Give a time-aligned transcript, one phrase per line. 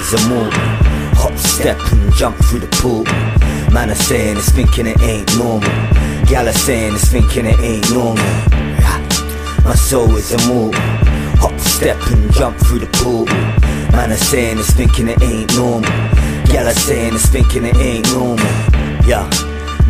[0.00, 0.50] is immortal.
[1.20, 3.04] Hop, step and jump through the pool.
[3.72, 5.68] Man are saying it's thinking it ain't normal.
[6.26, 8.24] Gal are saying it's thinking it ain't normal.
[9.64, 10.80] My soul is a immortal.
[11.42, 13.26] Hop, step and jump through the pool.
[13.92, 15.90] Man are saying it's thinking it ain't normal.
[16.46, 18.38] Gal are saying it's thinking it ain't normal.
[19.06, 19.28] Yeah.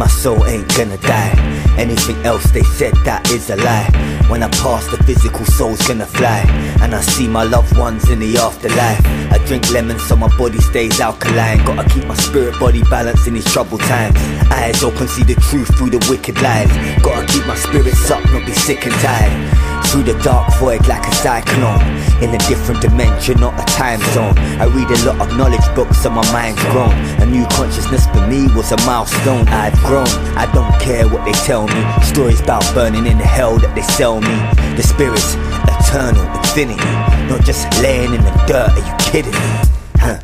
[0.01, 1.31] My soul ain't gonna die.
[1.77, 3.85] Anything else they said that is a lie.
[4.31, 6.41] When I pass, the physical soul's gonna fly.
[6.81, 9.05] And I see my loved ones in the afterlife.
[9.31, 11.59] I drink lemon so my body stays alkaline.
[11.67, 14.17] Gotta keep my spirit body balanced in these troubled times.
[14.51, 16.73] Eyes open, see the truth through the wicked lies.
[17.03, 19.70] Gotta keep my spirits up, not be sick and tired.
[19.91, 21.83] Through the dark void like a cyclone
[22.23, 24.39] In a different dimension, not a time zone.
[24.63, 26.93] I read a lot of knowledge books and my mind's grown.
[27.19, 29.49] A new consciousness for me was a milestone.
[29.49, 30.07] I've grown,
[30.39, 31.83] I don't care what they tell me.
[32.05, 34.37] Stories about burning in the hell that they sell me.
[34.77, 35.35] The spirit's
[35.67, 36.79] eternal, infinity.
[37.27, 39.53] Not just laying in the dirt, are you kidding me?
[39.99, 40.21] Huh.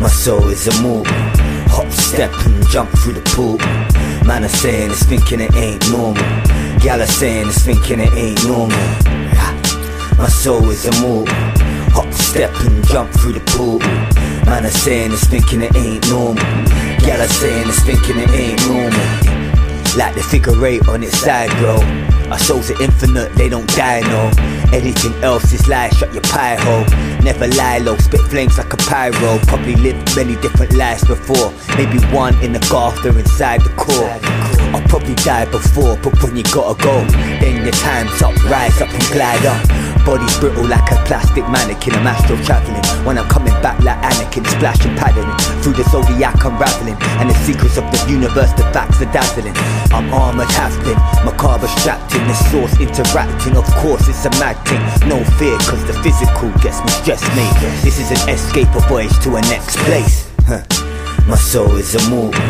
[0.00, 1.14] My soul is immortal.
[1.70, 3.58] Hop, step and jump through the pool
[4.26, 6.22] Man are saying it's thinking it ain't normal.
[6.80, 8.76] Gal are saying it's thinking it ain't normal.
[10.18, 11.32] My soul is immortal.
[11.94, 13.78] Hop, step and jump through the pool.
[14.44, 16.42] Man are saying it's thinking it ain't normal.
[17.06, 19.35] Gal are saying it's thinking it ain't normal
[19.96, 21.76] like the figure eight on its side, bro.
[22.30, 24.30] Our souls are infinite, they don't die, no.
[24.72, 26.84] Anything else is lie, shut your pie hole.
[27.22, 29.38] Never lie low, spit flames like a pyro.
[29.46, 31.52] Probably lived many different lives before.
[31.76, 34.18] Maybe one in the garter inside the core.
[34.74, 37.04] I'll probably die before, but when you gotta go,
[37.40, 39.85] then your time's up, rise up and glide up.
[40.06, 41.98] Body's brittle like a plastic mannequin.
[41.98, 42.78] I'm astral traveling.
[43.04, 45.34] When I'm coming back like Anakin, splashing, paddling.
[45.66, 46.94] Through the zodiac unraveling.
[47.18, 49.52] And the secrets of the universe, the facts are dazzling.
[49.90, 50.94] I'm armored, have been.
[51.26, 52.22] Macabre strapped in.
[52.30, 53.58] The source interacting.
[53.58, 54.78] Of course, it's a mad thing.
[55.10, 57.58] No fear, cause the physical gets me stressed, mate.
[57.82, 60.30] This is an escape, a voyage to a next place.
[60.46, 60.62] Huh.
[61.26, 62.40] My soul is immortal.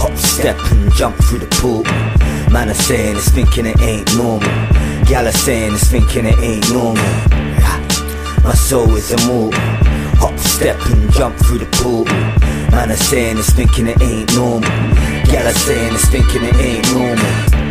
[0.00, 1.84] Hop, step and jump through the pool.
[2.50, 4.48] Man are saying it's thinking it ain't normal.
[5.06, 7.04] Gal are saying it's thinking it ain't normal.
[8.42, 9.58] My soul is immortal.
[10.18, 12.04] Hop, step and jump through the pool.
[12.70, 14.70] Man are saying it's thinking it ain't normal.
[15.30, 17.63] Gal are saying it's thinking it ain't normal.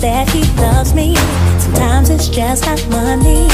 [0.00, 1.14] that he loves me.
[1.58, 3.48] Sometimes it's just not money.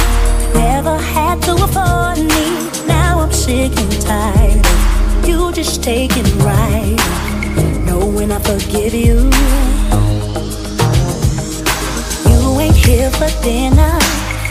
[0.55, 2.47] Never had to afford me.
[2.87, 4.67] Now I'm sick and tired.
[5.27, 6.97] You just take it right.
[7.87, 9.31] Knowing I forgive you.
[12.31, 13.99] You ain't here for dinner.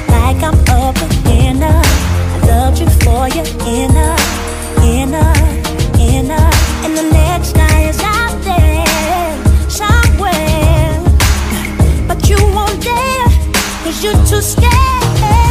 [0.07, 1.81] Like I'm a beginner.
[1.84, 4.16] I loved you for your inner,
[4.84, 5.34] inner,
[6.00, 6.50] inner.
[6.84, 8.01] And the next guy is
[13.91, 15.50] Cause you're too scared.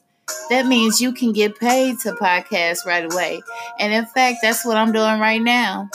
[0.49, 3.41] that means you can get paid to podcast right away.
[3.79, 5.89] And in fact, that's what I'm doing right now.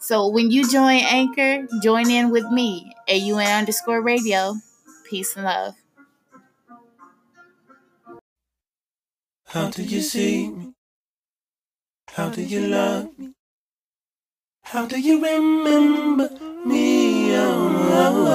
[0.00, 4.54] So when you join Anchor, join in with me, AUN underscore radio.
[5.08, 5.74] Peace and love.
[9.46, 10.72] How do you see me?
[12.14, 13.32] How do you love me?
[14.64, 16.30] How do you remember
[16.64, 17.34] me?
[17.36, 18.28] Oh, oh,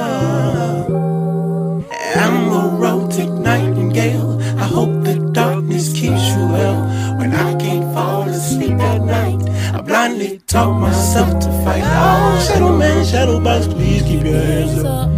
[0.89, 1.85] oh.
[2.15, 4.34] I'm a romantic nightingale.
[4.75, 6.77] Hope the darkness keeps you well.
[7.17, 9.41] When I can't fall asleep at night,
[9.73, 11.83] I blindly talk myself to fight.
[11.83, 15.09] Oh, shadow man, shadow box, please keep your hands up.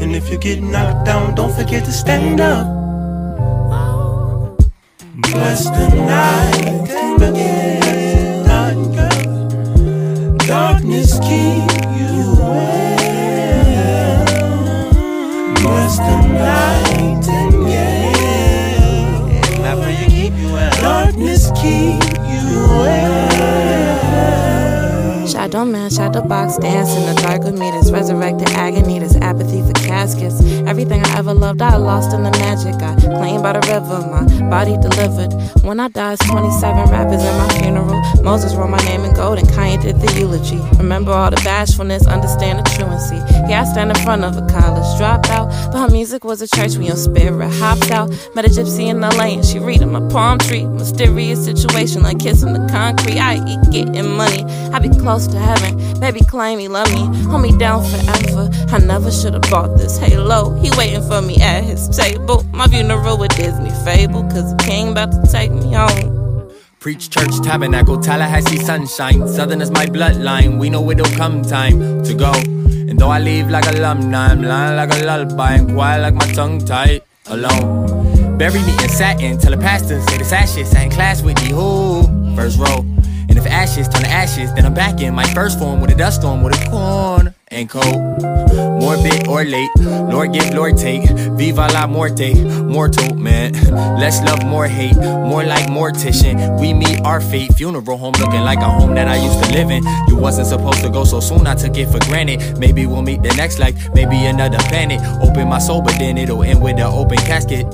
[0.00, 2.66] And if you get knocked down, don't forget to stand up.
[5.32, 6.76] Bless the night
[10.46, 14.24] darkness keep you well.
[15.62, 16.95] Bless the night
[21.16, 23.35] Darkness keep you well.
[25.46, 27.70] Shadow man, shadow box, dance in the dark with me.
[27.70, 30.40] This resurrected agony, this apathy for caskets.
[30.66, 32.74] Everything I ever loved, I lost in the magic.
[32.82, 35.32] I claimed by the river, my body delivered.
[35.62, 38.02] When I died, 27 rappers in my funeral.
[38.24, 40.58] Moses wrote my name in gold and Kanye did the eulogy.
[40.78, 43.14] Remember all the bashfulness, understand the truancy.
[43.48, 46.74] Yeah, I stand in front of a college dropout, but her music was a church.
[46.74, 48.10] We on spirit hopped out.
[48.34, 50.64] Met a gypsy in the lane, she reading my palm tree.
[50.64, 53.20] Mysterious situation like kissing the concrete.
[53.20, 54.42] I eat getting money.
[54.72, 56.00] I be close to heaven.
[56.00, 58.50] Baby claim he love me, hold me down forever.
[58.68, 60.54] I never should have bought this halo.
[60.60, 62.42] He waiting for me at his table.
[62.52, 66.16] My funeral with Disney fable, cause the king about to take me home.
[66.78, 69.26] Preach church, tabernacle, Tallahassee sunshine.
[69.26, 70.58] Southern is my bloodline.
[70.58, 72.32] We know it'll come time to go.
[72.32, 76.32] And though I leave like alumni, I'm lying like a lullaby and quiet like my
[76.32, 78.38] tongue tied alone.
[78.38, 81.50] Bury me in satin, tell the pastor, say the ashes, sat in class with me,
[81.50, 82.04] who?
[82.36, 82.95] First row.
[83.36, 85.94] And if ashes turn to ashes, then I'm back in my first form with a
[85.94, 87.84] dust storm with a corn and cold.
[88.80, 91.06] Morbid or late, Lord give, Lord take.
[91.36, 93.52] Viva la muerte, mortal man.
[94.00, 96.58] Less love, more hate, more like mortician.
[96.58, 97.52] We meet our fate.
[97.56, 99.84] Funeral home looking like a home that I used to live in.
[100.08, 102.58] You wasn't supposed to go so soon, I took it for granted.
[102.58, 105.02] Maybe we'll meet the next life, maybe another planet.
[105.20, 107.66] Open my soul, but then it'll end with an open casket.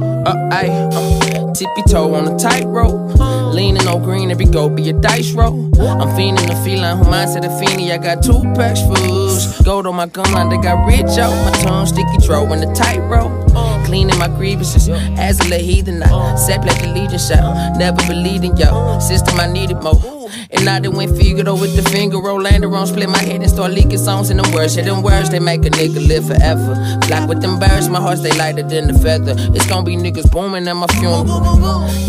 [0.00, 3.12] Uh, ayy, uh, tippy toe on a tightrope.
[3.52, 5.70] Leaning on green, every go be a dice roll.
[5.78, 7.92] I'm fiending the feline, who mindset a fiendie.
[7.92, 9.60] I got two packs fools.
[9.60, 11.34] Gold on my gun line, they got rich out.
[11.44, 13.52] My tongue sticky, throw in the tightrope.
[13.84, 17.76] Cleaning my grievances, as a heathen, I sat like the legion shot.
[17.76, 20.11] Never believed in y'all, system I needed more.
[20.50, 23.50] And I done went Figaro with the finger roll, landed on, split my head and
[23.50, 24.76] start leaking songs in them words.
[24.76, 26.74] Yeah, them words, they make a nigga live forever.
[27.06, 29.34] Black with them birds, my heart stay lighter than the feather.
[29.54, 31.24] It's gonna be niggas booming at my funeral.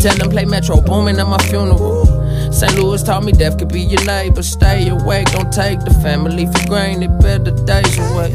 [0.00, 2.06] Tell them play Metro Boomin at my funeral.
[2.52, 2.74] St.
[2.76, 4.42] Louis taught me death could be your neighbor.
[4.42, 7.18] Stay awake, don't take the family for granted.
[7.20, 8.30] Better days away.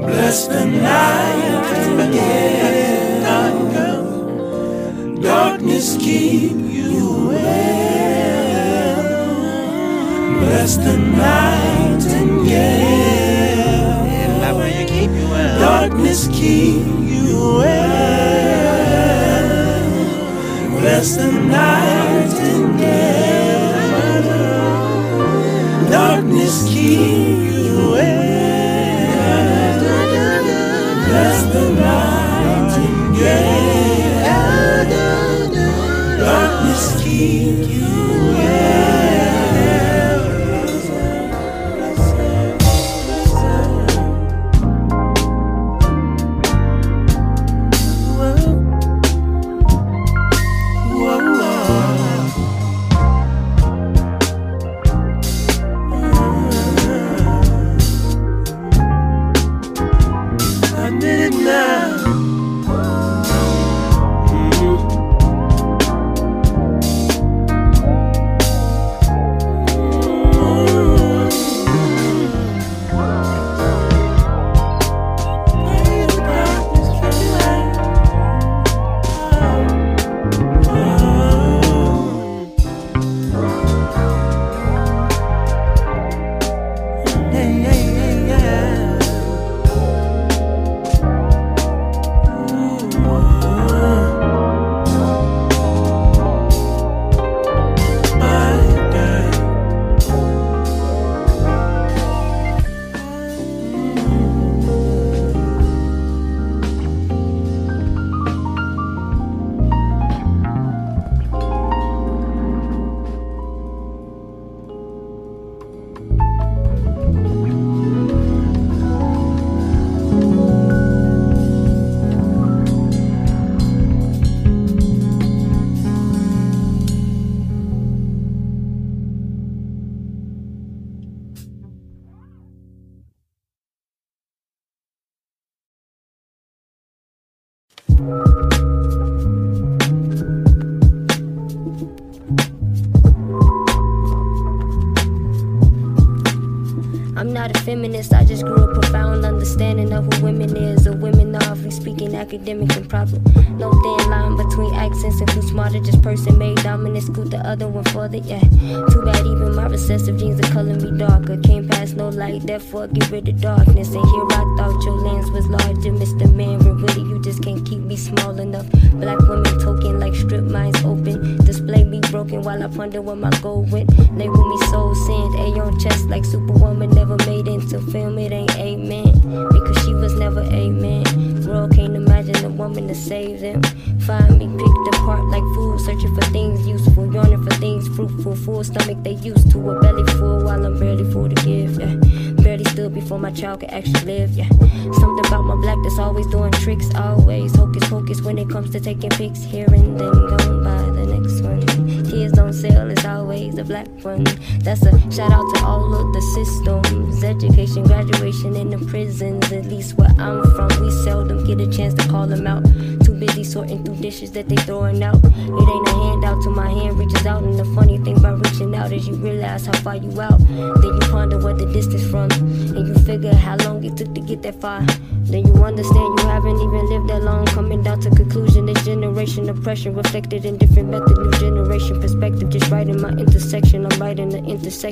[0.00, 2.52] Bless the night, yeah.
[5.22, 7.11] Darkness keep you
[10.42, 12.52] Bless the nightingale.
[14.50, 15.60] And keep you well.
[15.60, 18.42] Darkness keep you well.
[20.80, 22.82] Bless the nightingale.
[25.88, 28.22] Darkness keep you well.
[31.06, 33.12] Bless the nightingale.
[36.18, 37.81] Darkness keep you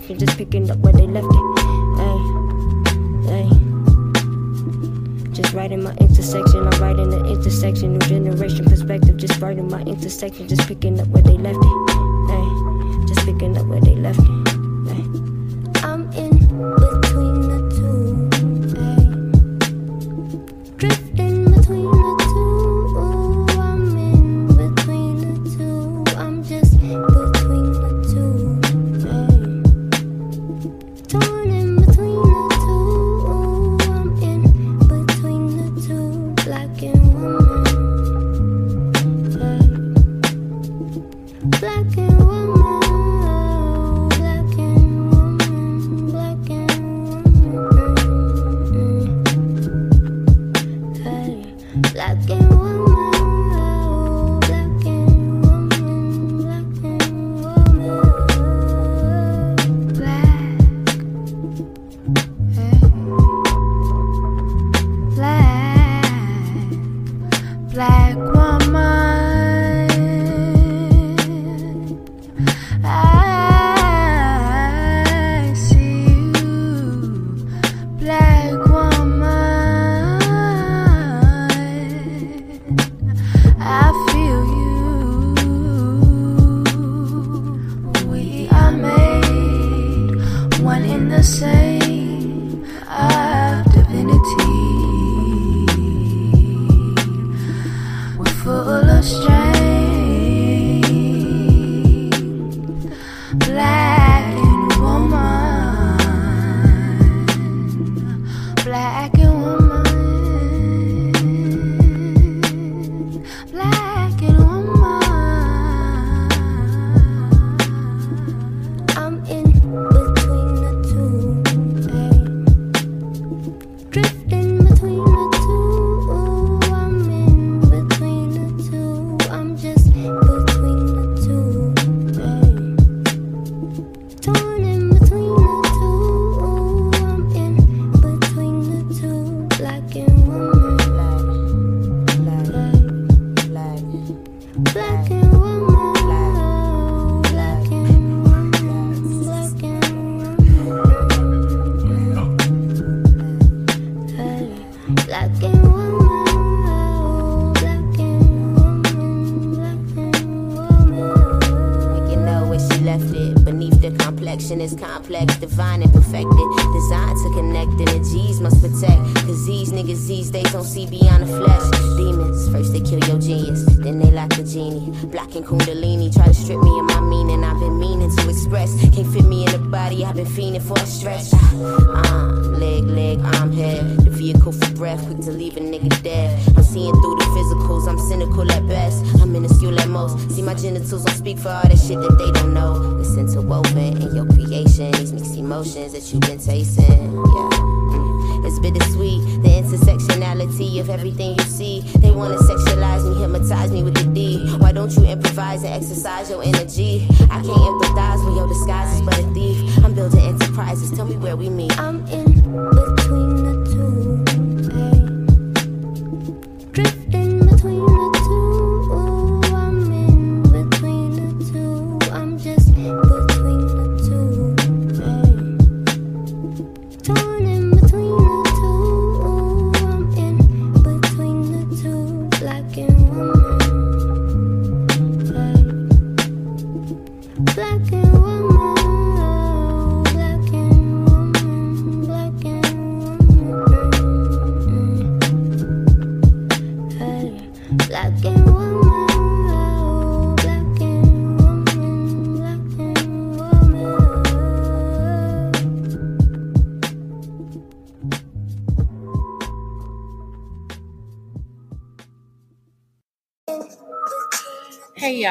[0.08, 0.69] you're just picking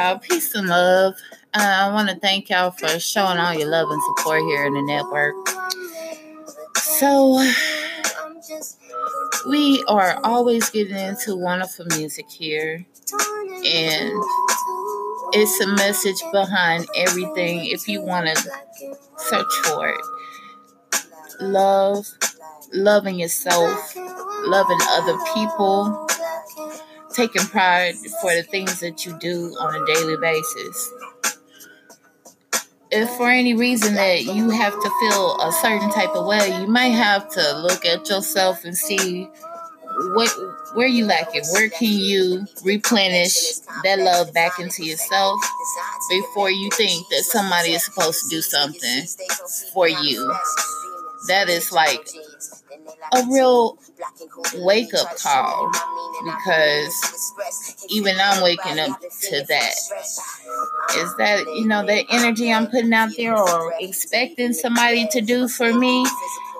[0.09, 0.19] y'all.
[0.19, 1.15] Peace and love.
[1.53, 4.73] Uh, I want to thank y'all for showing all your love and support here in
[4.73, 5.35] the network.
[6.77, 7.43] So,
[9.47, 12.85] we are always getting into wonderful music here,
[13.65, 14.13] and
[15.33, 18.51] it's a message behind everything if you want to
[19.17, 20.01] search for it.
[21.41, 22.05] Love,
[22.73, 26.07] loving yourself, loving other people,
[27.13, 30.93] taking pride for the things that you do on a daily basis.
[32.91, 36.67] If for any reason that you have to feel a certain type of way, you
[36.67, 39.29] might have to look at yourself and see
[40.13, 40.29] what
[40.73, 41.45] where you lack it.
[41.51, 45.39] Where can you replenish that love back into yourself
[46.09, 49.05] before you think that somebody is supposed to do something
[49.73, 50.33] for you?
[51.27, 52.07] That is like
[53.13, 53.77] a real
[54.55, 55.71] wake up call
[56.23, 57.33] because
[57.89, 59.73] even I'm waking up to that.
[60.97, 65.47] Is that, you know, that energy I'm putting out there or expecting somebody to do
[65.47, 66.05] for me?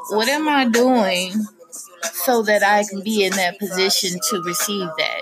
[0.10, 1.34] What am I doing
[2.14, 5.22] so that I can be in that position to receive that?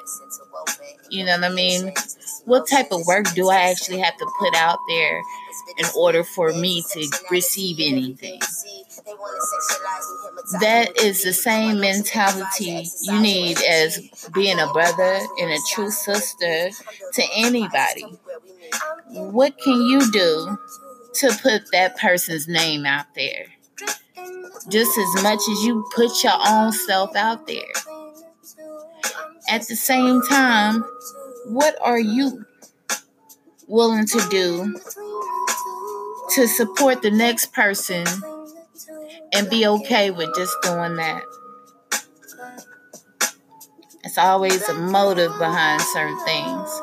[1.10, 1.94] You know what I mean?
[2.46, 5.22] What type of work do I actually have to put out there
[5.78, 8.40] in order for me to receive anything?
[10.60, 16.70] That is the same mentality you need as being a brother and a true sister
[17.14, 18.06] to anybody.
[19.10, 20.58] What can you do
[21.16, 23.46] to put that person's name out there?
[24.70, 27.64] Just as much as you put your own self out there.
[29.50, 30.84] At the same time,
[31.46, 32.46] what are you
[33.68, 34.78] willing to do
[36.32, 38.06] to support the next person
[39.34, 41.24] and be okay with just doing that.
[44.04, 46.82] It's always a motive behind certain things,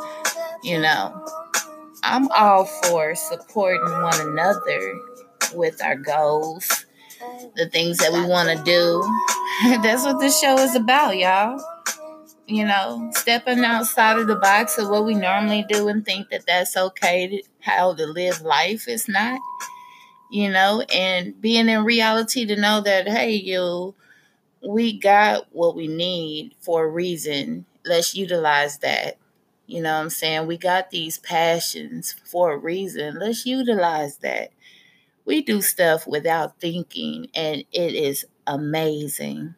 [0.63, 1.27] you know.
[2.03, 5.01] I'm all for supporting one another
[5.55, 6.87] with our goals,
[7.57, 9.03] the things that we want to do.
[9.83, 11.61] That's what this show is about, y'all.
[12.47, 16.47] You know, stepping outside of the box of what we normally do and think that
[16.47, 18.85] that's okay, to, how to live life.
[18.87, 19.41] It's not
[20.31, 23.95] you know, and being in reality to know that, hey, you,
[24.67, 27.67] we got what we need for a reason.
[27.85, 29.19] Let's utilize that.
[29.67, 30.47] You know what I'm saying?
[30.47, 33.19] We got these passions for a reason.
[33.19, 34.51] Let's utilize that.
[35.25, 39.55] We do stuff without thinking, and it is amazing.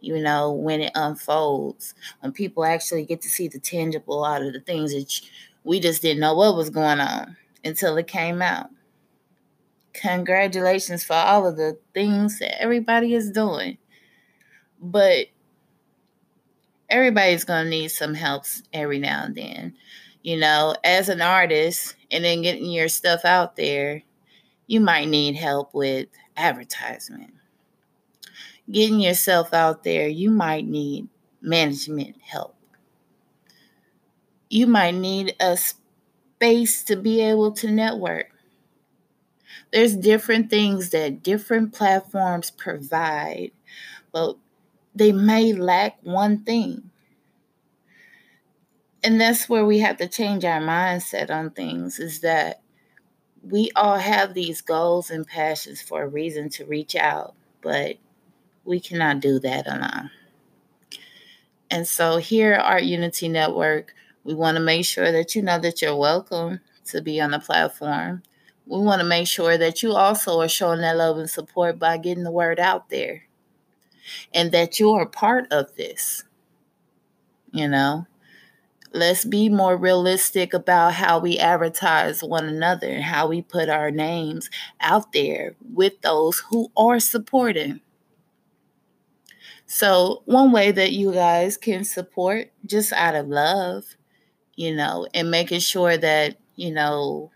[0.00, 4.52] You know, when it unfolds, when people actually get to see the tangible out of
[4.52, 5.20] the things that
[5.64, 8.70] we just didn't know what was going on until it came out
[9.92, 13.78] congratulations for all of the things that everybody is doing.
[14.80, 15.26] But
[16.88, 19.74] everybody's going to need some help every now and then.
[20.22, 24.02] You know, as an artist and then getting your stuff out there,
[24.66, 27.34] you might need help with advertisement.
[28.70, 31.08] Getting yourself out there, you might need
[31.40, 32.54] management help.
[34.48, 38.31] You might need a space to be able to network
[39.72, 43.52] There's different things that different platforms provide,
[44.12, 44.36] but
[44.94, 46.90] they may lack one thing.
[49.02, 52.60] And that's where we have to change our mindset on things is that
[53.42, 57.96] we all have these goals and passions for a reason to reach out, but
[58.64, 60.10] we cannot do that alone.
[61.70, 65.58] And so here at Art Unity Network, we want to make sure that you know
[65.58, 68.22] that you're welcome to be on the platform.
[68.66, 71.96] We want to make sure that you also are showing that love and support by
[71.98, 73.24] getting the word out there
[74.34, 76.24] and that you are part of this.
[77.52, 78.06] You know,
[78.92, 83.90] let's be more realistic about how we advertise one another and how we put our
[83.90, 87.80] names out there with those who are supporting.
[89.66, 93.84] So, one way that you guys can support just out of love,
[94.56, 97.31] you know, and making sure that, you know,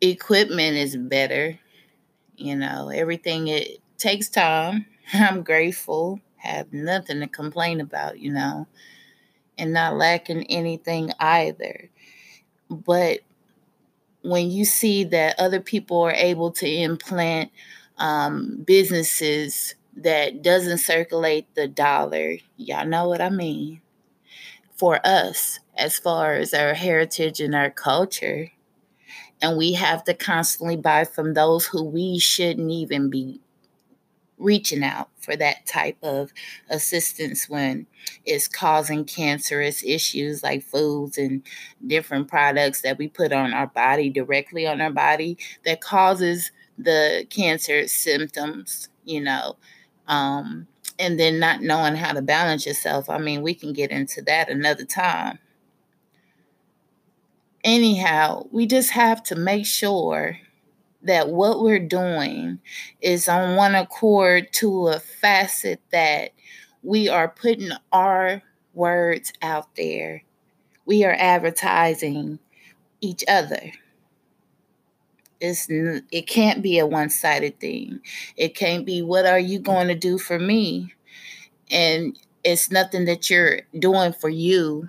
[0.00, 1.58] equipment is better,
[2.36, 4.86] you know, everything it takes time.
[5.12, 8.66] I'm grateful, have nothing to complain about, you know
[9.58, 11.90] and not lacking anything either.
[12.70, 13.20] But
[14.22, 17.50] when you see that other people are able to implant
[17.98, 23.82] um, businesses that doesn't circulate the dollar, y'all know what I mean.
[24.76, 28.50] For us, as far as our heritage and our culture,
[29.40, 33.40] and we have to constantly buy from those who we shouldn't even be
[34.38, 36.32] reaching out for that type of
[36.70, 37.86] assistance when
[38.24, 41.42] it's causing cancerous issues like foods and
[41.86, 47.26] different products that we put on our body directly on our body that causes the
[47.30, 49.56] cancer symptoms you know
[50.06, 50.66] um,
[50.98, 53.10] and then not knowing how to balance yourself.
[53.10, 55.38] I mean we can get into that another time
[57.68, 60.38] anyhow we just have to make sure
[61.02, 62.58] that what we're doing
[63.00, 66.30] is on one accord to a facet that
[66.82, 68.42] we are putting our
[68.74, 70.22] words out there.
[70.86, 72.38] We are advertising
[73.00, 73.72] each other.
[75.40, 78.00] It's, it can't be a one sided thing.
[78.36, 80.94] It can't be, what are you going to do for me?
[81.70, 84.88] And it's nothing that you're doing for you.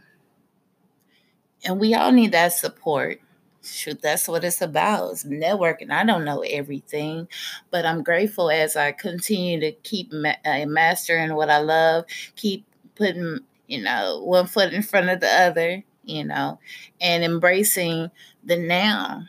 [1.65, 3.19] And we all need that support
[3.63, 5.11] shoot, that's what it's about.
[5.11, 5.91] It's networking.
[5.91, 7.27] I don't know everything,
[7.71, 12.65] but I'm grateful as I continue to keep ma- uh, mastering what I love, keep
[12.95, 16.59] putting, you know, one foot in front of the other, you know,
[17.01, 18.09] and embracing
[18.43, 19.23] the now,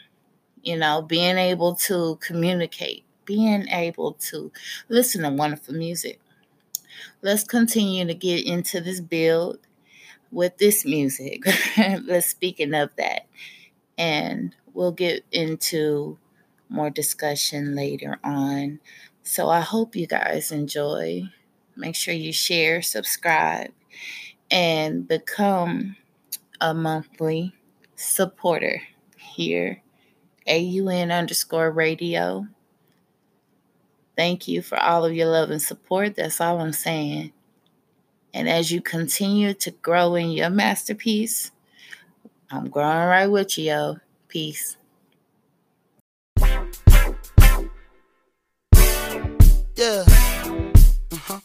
[0.62, 4.51] you know, being able to communicate, being able to
[4.88, 6.21] listen to wonderful music.
[7.23, 9.59] Let's continue to get into this build
[10.31, 11.43] with this music.
[11.77, 13.27] Let's speaking of that
[14.01, 16.19] and we'll get into
[16.71, 18.81] more discussion later on.
[19.23, 21.25] So I hope you guys enjoy.
[21.77, 23.73] Make sure you share, subscribe,
[24.51, 25.97] and become
[26.62, 27.55] a monthly
[27.95, 28.81] supporter
[29.19, 29.83] here,
[30.49, 32.47] AUN underscore radio.
[34.16, 36.16] Thank you for all of your love and support.
[36.16, 37.33] That's all I'm saying.
[38.33, 41.51] And as you continue to grow in your masterpiece,
[42.51, 43.97] I'm growing right with you, yo.
[44.29, 44.77] Peace.
[49.77, 50.05] Yeah.
[51.12, 51.40] Uh-huh.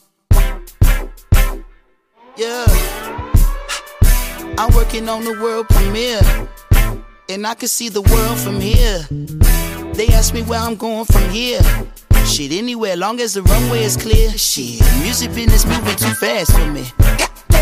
[2.37, 2.65] Yeah.
[4.57, 6.21] I'm working on the world premiere.
[7.29, 9.07] And I can see the world from here.
[9.95, 11.61] They ask me where I'm going from here.
[12.25, 14.29] Shit, anywhere, long as the runway is clear.
[14.31, 16.85] Shit, music business moving too fast for me.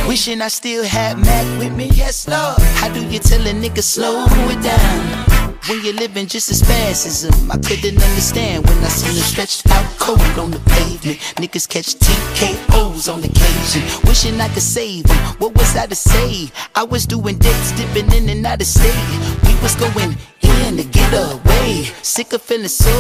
[0.08, 1.90] Wishing I still had Mac with me.
[1.94, 2.60] Yes, Lord.
[2.80, 5.43] How do you tell a nigga slow it down?
[5.70, 9.24] When you're living just as fast as him, I couldn't understand when I seen him
[9.24, 11.20] stretched out cold on the pavement.
[11.40, 13.82] Niggas catch TKOs on occasion.
[14.06, 15.18] Wishing I could save him.
[15.40, 16.52] What was I to say?
[16.76, 18.94] I was doing dates, dipping in and out of state.
[19.48, 21.84] We was going in to get away.
[22.02, 22.92] Sick of feeling so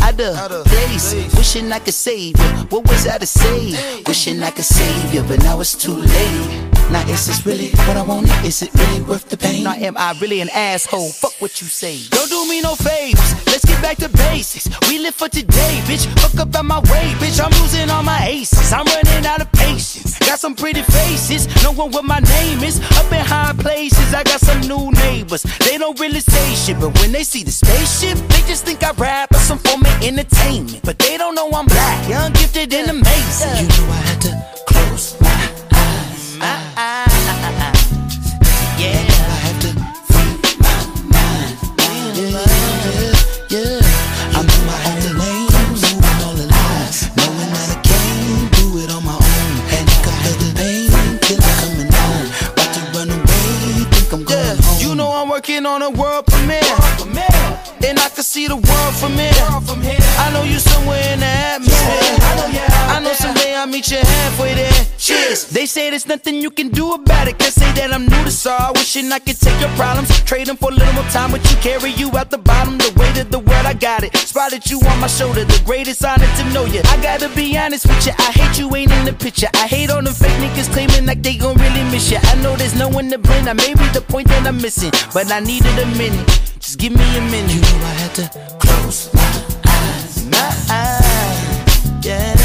[0.00, 1.14] out of place.
[1.34, 2.50] Wishing I could save you.
[2.70, 4.02] What was I to say?
[4.06, 6.73] Wishing I could save you, but now it's too late.
[6.90, 8.44] Now is this really what I wanted?
[8.44, 9.64] Is it really worth the pain?
[9.64, 11.10] Now am I really an asshole?
[11.10, 12.00] Fuck what you say.
[12.10, 13.46] Don't do me no favors.
[13.46, 14.68] Let's get back to basics.
[14.88, 16.06] We live for today, bitch.
[16.20, 17.42] Fuck up out my way, bitch.
[17.42, 18.72] I'm losing all my aces.
[18.72, 20.18] I'm running out of patience.
[20.18, 21.46] Got some pretty faces.
[21.62, 22.80] No one what my name is.
[22.98, 24.14] Up in high places.
[24.14, 25.42] I got some new neighbors.
[25.66, 28.92] They don't really say shit, but when they see the spaceship, they just think I
[28.92, 30.80] rap or some form of entertainment.
[30.84, 33.64] But they don't know I'm black, young, gifted, and amazing.
[33.64, 34.43] You know I had to
[65.94, 67.38] there's nothing you can do about it.
[67.38, 68.72] Can't say that I'm new to sorrow.
[68.74, 71.30] Wishing I could take your problems, trade them for a little more time.
[71.30, 72.78] But you carry you out the bottom.
[72.78, 74.10] The weight of the world, I got it.
[74.16, 75.44] Spotted you on my shoulder.
[75.44, 76.80] The greatest honor to know you.
[76.86, 78.12] I gotta be honest with you.
[78.18, 79.46] I hate you ain't in the picture.
[79.54, 82.18] I hate all the fake niggas claiming like they gon' really miss you.
[82.20, 83.46] I know there's no one to blame.
[83.46, 86.26] I may be the point that I'm missing, but I needed a minute.
[86.58, 87.54] Just give me a minute.
[87.54, 88.26] You know I had to
[88.58, 89.30] close my
[89.62, 90.26] eyes.
[90.26, 92.04] My eyes.
[92.04, 92.43] Yeah.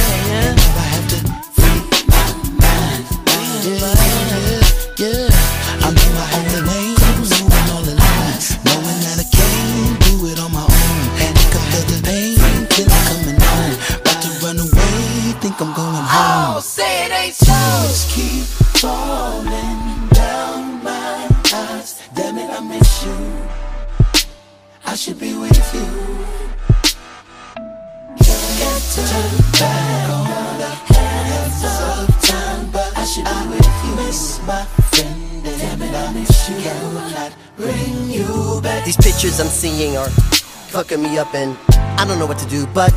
[24.90, 25.86] I should be with you.
[28.18, 33.96] Can't turn back on the hands of time, but I should be with you.
[33.98, 36.56] Miss my friend, and damn it, I miss you.
[36.64, 38.84] Cannot bring you back.
[38.84, 40.10] These pictures I'm seeing are
[40.74, 41.56] fucking me up, and
[42.00, 42.92] I don't know what to do but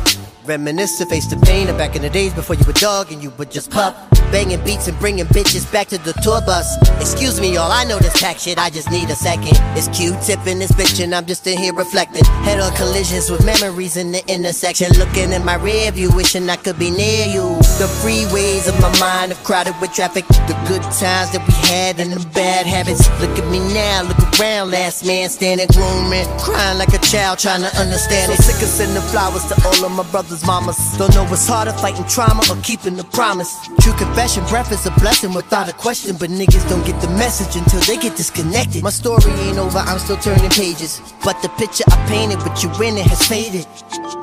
[0.45, 3.21] reminisce to face the pain of back in the days before you were dog and
[3.21, 3.95] you were just pup.
[4.31, 6.65] Banging beats and bringing bitches back to the tour bus.
[6.99, 9.57] Excuse me, all I know this pack shit, I just need a second.
[9.77, 12.25] It's Q-tip in this bitch and I'm just in here reflecting.
[12.41, 14.91] Head on collisions with memories in the intersection.
[14.97, 17.55] Looking in my rear view, wishing I could be near you.
[17.77, 20.25] The freeways of my mind are crowded with traffic.
[20.27, 23.05] The good times that we had and the bad habits.
[23.21, 26.25] Look at me now, look around, last man standing grooming.
[26.39, 28.37] Crying like a child trying to understand it.
[28.37, 30.97] So sick of sending flowers to all of my brothers' mamas.
[30.97, 33.53] Don't know what's harder, fighting trauma or keeping the promise.
[33.81, 36.15] True confession, breath is a blessing without a question.
[36.17, 38.81] But niggas don't get the message until they get disconnected.
[38.83, 41.01] My story ain't over, I'm still turning pages.
[41.23, 43.67] But the picture I painted with you in it has faded.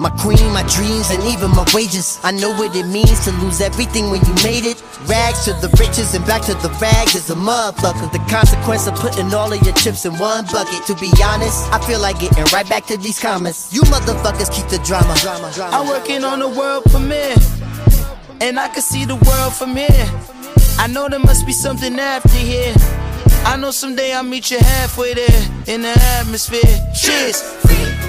[0.00, 2.18] My queen, my dreams, and even my wages.
[2.22, 4.82] I know what it means to lose everything when you made it.
[5.06, 8.10] Rags to the riches and back to the rags is a motherfucker.
[8.12, 10.86] The consequence of putting all of your chips in one bucket.
[10.86, 13.72] To be honest, I feel like getting right back to these comments.
[13.72, 15.14] You motherfuckers keep the drama.
[15.20, 15.76] drama, drama.
[15.76, 17.34] I'm working on the world premiere,
[18.40, 20.08] and I can see the world from here.
[20.78, 22.74] I know there must be something after here.
[23.44, 26.60] I know someday I'll meet you halfway there in the atmosphere.
[26.94, 27.99] Cheers.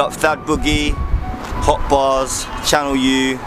[0.00, 0.94] Up Thad Boogie,
[1.66, 3.38] Hot Bars, Channel U.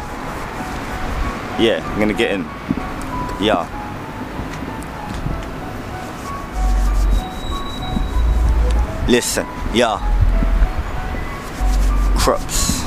[1.60, 2.44] Yeah, I'm gonna get in.
[3.44, 3.66] Yeah.
[9.08, 9.98] Listen, yeah.
[12.16, 12.84] Crops.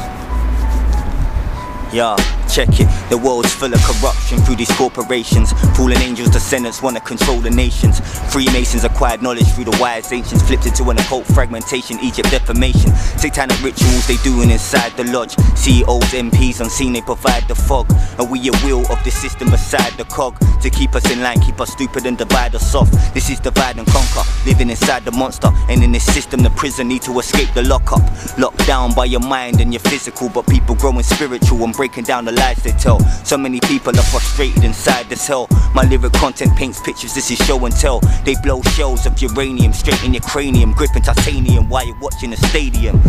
[1.92, 2.14] Yeah,
[2.56, 2.88] check it.
[3.10, 5.52] The world's full of corruption through these corporations.
[5.76, 8.00] Fallen angels, descendants wanna control the nations.
[8.32, 10.42] Freemasons acquired knowledge through the wise ancients.
[10.48, 12.96] Flipped into an occult fragmentation, Egypt defamation.
[13.20, 15.36] Satanic rituals they doing inside the lodge.
[15.54, 17.92] CEOs, MPs unseen, they provide the fog.
[18.18, 20.38] And we a wheel of the system beside the cog.
[20.62, 22.90] To keep us in line, keep us stupid and divide us off.
[23.12, 24.24] This is divide and conquer.
[24.46, 25.50] Living inside the monster.
[25.68, 28.00] And in this system, the prison need to escape the lockup.
[28.38, 32.24] Locked down by your mind and your physical, but people growing spiritual and breaking down
[32.24, 33.00] the lies they tell.
[33.24, 35.48] So many people are frustrated inside this hell.
[35.74, 38.00] My lyric content paints pictures, this is show and tell.
[38.24, 42.36] They blow shells of uranium straight in your cranium, gripping titanium while you're watching a
[42.36, 43.00] stadium.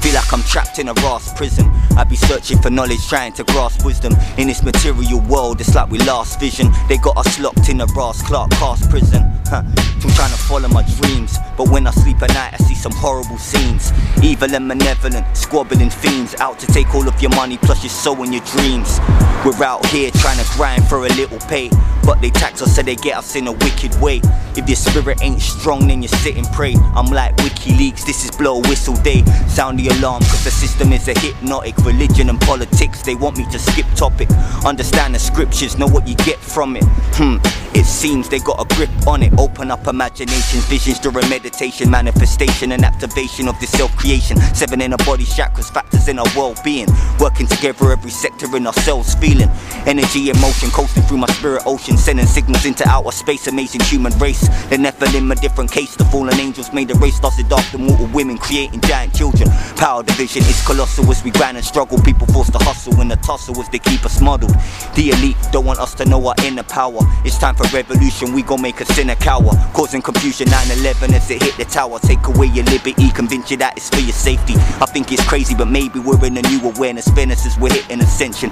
[0.00, 1.70] Feel like I'm trapped in a Ross prison.
[1.96, 4.14] I be searching for knowledge, trying to grasp wisdom.
[4.36, 6.70] In this material world, it's like we lost vision.
[6.88, 9.22] They got us locked in a Ross Clark cast prison.
[9.46, 9.62] Huh.
[9.64, 12.92] I'm trying to follow my dreams, but when I sleep at night, I see some
[12.92, 13.92] horrible scenes.
[14.22, 18.22] Evil and malevolent, squabbling fiends out to take all of your money plus your soul
[18.22, 19.00] and your dreams.
[19.44, 21.70] We're out here trying to grind for a little pay,
[22.04, 24.20] but they tax us so they get us in a wicked way.
[24.56, 26.74] If your spirit ain't strong, then you sit and pray.
[26.94, 29.24] I'm like WikiLeaks, this is blow whistle day.
[29.48, 31.76] Sound the alarm, cause the system is a hypnotic.
[31.78, 34.28] Religion and politics, they want me to skip topic.
[34.66, 36.84] Understand the scriptures, know what you get from it.
[37.16, 37.36] Hmm,
[37.74, 39.32] It seems they got a grip on it.
[39.38, 44.36] Open up imaginations, visions during meditation, manifestation and activation of the self creation.
[44.54, 46.88] Seven in a body chakras, factors in our well being.
[47.20, 49.48] Working together, every sector in ourselves feeling.
[49.86, 53.46] Energy and motion coasting through my spirit ocean, sending signals into outer space.
[53.46, 54.48] Amazing human race.
[54.70, 55.94] The Nephilim, a different case.
[55.94, 59.48] The fallen angels made the race, lasted after mortal women, creating giant children.
[59.76, 62.00] Power division is colossal as we grind and struggle.
[62.02, 64.54] People forced to hustle in the tussle as they keep us muddled.
[64.94, 67.00] The elite don't want us to know our inner power.
[67.24, 69.52] It's time for revolution, we gon' make a sinner cower.
[69.72, 71.98] Causing confusion 9 11 as it hit the tower.
[72.00, 74.54] Take away your liberty, convince you that it's for your safety.
[74.80, 77.08] I think it's crazy, but maybe we're in a new awareness.
[77.08, 78.50] Fairness as we're hitting ascension.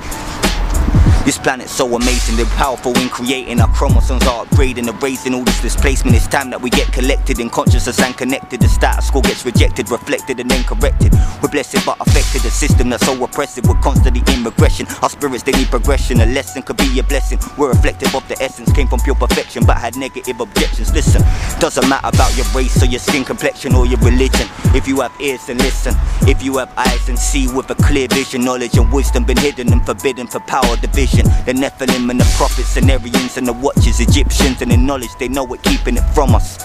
[1.27, 3.61] This planet's so amazing, they're powerful in creating.
[3.61, 6.15] Our chromosomes are upgrading, erasing all this displacement.
[6.15, 8.61] It's time that we get collected in consciousness and connected.
[8.61, 10.96] The status quo gets rejected, reflected, and then corrected.
[11.43, 12.45] We're blessed but affected.
[12.45, 14.87] A system that's so oppressive, we're constantly in regression.
[15.03, 16.21] Our spirits, they need progression.
[16.21, 17.39] A lesson could be a blessing.
[17.59, 20.93] We're reflective of the essence, came from pure perfection, but had negative objections.
[20.93, 21.23] Listen,
[21.61, 24.49] doesn't matter about your race or your skin complexion or your religion.
[24.75, 25.95] If you have ears, then listen.
[26.23, 28.45] If you have eyes, then see with a clear vision.
[28.45, 31.27] Knowledge and wisdom been hidden and forbidden for power division.
[31.45, 35.29] The Nephilim and the prophets, and Aryans and the watchers, Egyptians, and the knowledge they
[35.29, 36.59] know it, keeping it from us.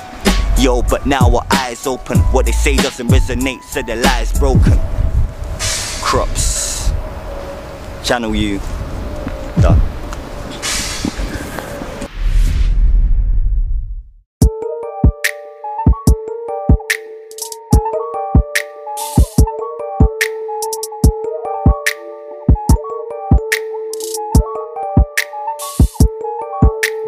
[0.59, 2.19] Yo, but now our eyes open.
[2.31, 4.79] What they say doesn't resonate, so the lie's broken.
[6.03, 6.91] Crops.
[8.03, 8.59] Channel U.
[9.61, 9.90] Done.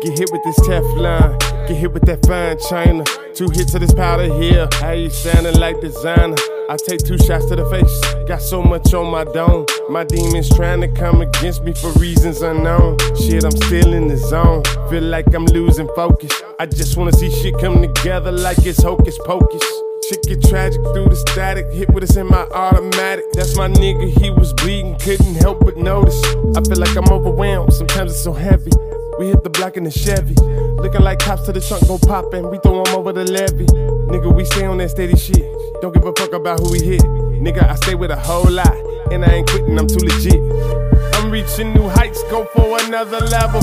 [0.03, 3.05] Get hit with this Teflon, get hit with that fine china.
[3.33, 6.35] Two hits of this powder here, how you sounding like designer?
[6.69, 9.65] I take two shots to the face, got so much on my dome.
[9.89, 12.97] My demons trying to come against me for reasons unknown.
[13.15, 16.33] Shit, I'm still in the zone, feel like I'm losing focus.
[16.59, 19.63] I just wanna see shit come together like it's hocus pocus.
[20.09, 23.23] Shit get tragic through the static, hit with us in my automatic.
[23.31, 26.21] That's my nigga, he was bleeding, couldn't help but notice.
[26.57, 28.71] I feel like I'm overwhelmed, sometimes it's so heavy.
[29.19, 30.35] We hit the block in the Chevy.
[30.81, 32.49] Looking like cops to the trunk go poppin'.
[32.49, 33.67] We throw 'em over the levee.
[34.09, 35.45] Nigga, we stay on that steady shit.
[35.81, 37.03] Don't give a fuck about who we hit.
[37.03, 38.75] Nigga, I stay with a whole lot.
[39.11, 40.41] And I ain't quitting, I'm too legit.
[41.15, 43.61] I'm reaching new heights, go for another level.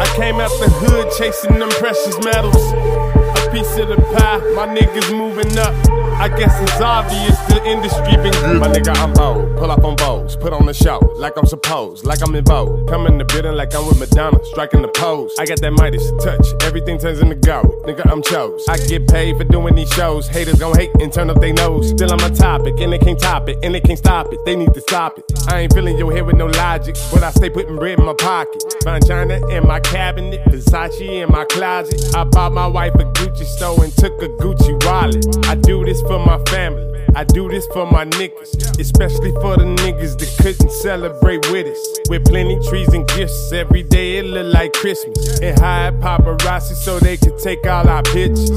[0.00, 2.72] I came out the hood chasing them precious metals.
[2.72, 5.93] A piece of the pie, my niggas moving up.
[6.16, 8.60] I guess it's obvious the industry been good.
[8.60, 9.56] My nigga, I'm bold.
[9.56, 12.88] Pull up on bows, put on the show like I'm supposed, like I'm in vogue.
[12.88, 15.34] Come in the building like I'm with Madonna, striking the pose.
[15.38, 17.72] I got that Midas touch, everything turns into gold.
[17.84, 18.66] Nigga, I'm chose.
[18.68, 20.28] I get paid for doing these shows.
[20.28, 21.90] Haters gon' hate and turn up their nose.
[21.90, 24.44] Still I'm a topic, and they can't top it, and they can't stop it.
[24.44, 25.24] They need to stop it.
[25.48, 28.14] I ain't feeling your head with no logic, but I stay putting bread in my
[28.14, 28.62] pocket.
[29.06, 32.14] China in my cabinet, Versace in my closet.
[32.14, 35.46] I bought my wife a Gucci store and took a Gucci wallet.
[35.46, 36.90] I do this for my family.
[37.16, 41.98] I do this for my niggas, especially for the niggas that couldn't celebrate with us.
[42.08, 45.40] With plenty trees and gifts, every day it look like Christmas.
[45.40, 48.50] And hide paparazzi so they can take all our pictures.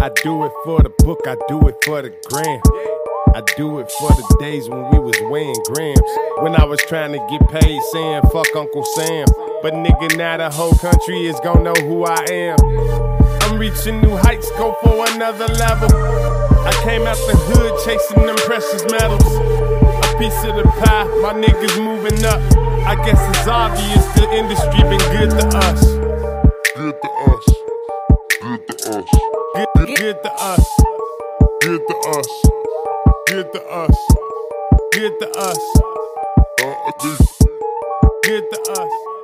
[0.00, 2.60] I do it for the book, I do it for the gram.
[3.34, 6.00] I do it for the days when we was weighing grams.
[6.38, 9.26] When I was trying to get paid saying fuck Uncle Sam.
[9.62, 12.56] But nigga, now the whole country is gonna know who I am.
[13.42, 16.39] I'm reaching new heights, go for another level.
[16.66, 19.24] I came out the hood chasing them precious metals.
[19.24, 22.40] A piece of the pie, my niggas moving up.
[22.86, 25.80] I guess it's obvious the industry been good to us.
[26.76, 27.46] Good to us.
[28.40, 29.08] Good to us.
[29.74, 30.66] Good, good, to us.
[31.62, 32.28] Good to us.
[33.26, 33.96] Good to us.
[34.92, 35.80] Good to us.
[36.62, 36.74] Uh,
[38.22, 39.19] good to us.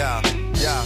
[0.00, 0.22] Yeah,
[0.54, 0.82] yeah.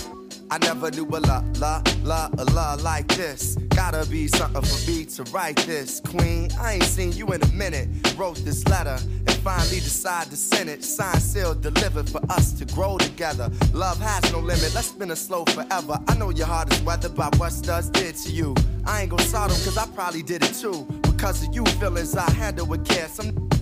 [0.50, 3.54] I never knew a la la la a la like this.
[3.68, 6.00] Gotta be something for me to write this.
[6.00, 7.86] Queen, I ain't seen you in a minute.
[8.18, 10.82] Wrote this letter and finally decide to send it.
[10.82, 13.52] Signed, sealed, delivered for us to grow together.
[13.72, 15.96] Love has no limit, let's spin it slow forever.
[16.08, 18.56] I know your heart is weathered by what studs did to you.
[18.84, 20.88] I ain't gon' sod them cause I probably did it too.
[21.02, 23.06] Because of you feelings I handle with care.
[23.06, 23.48] Some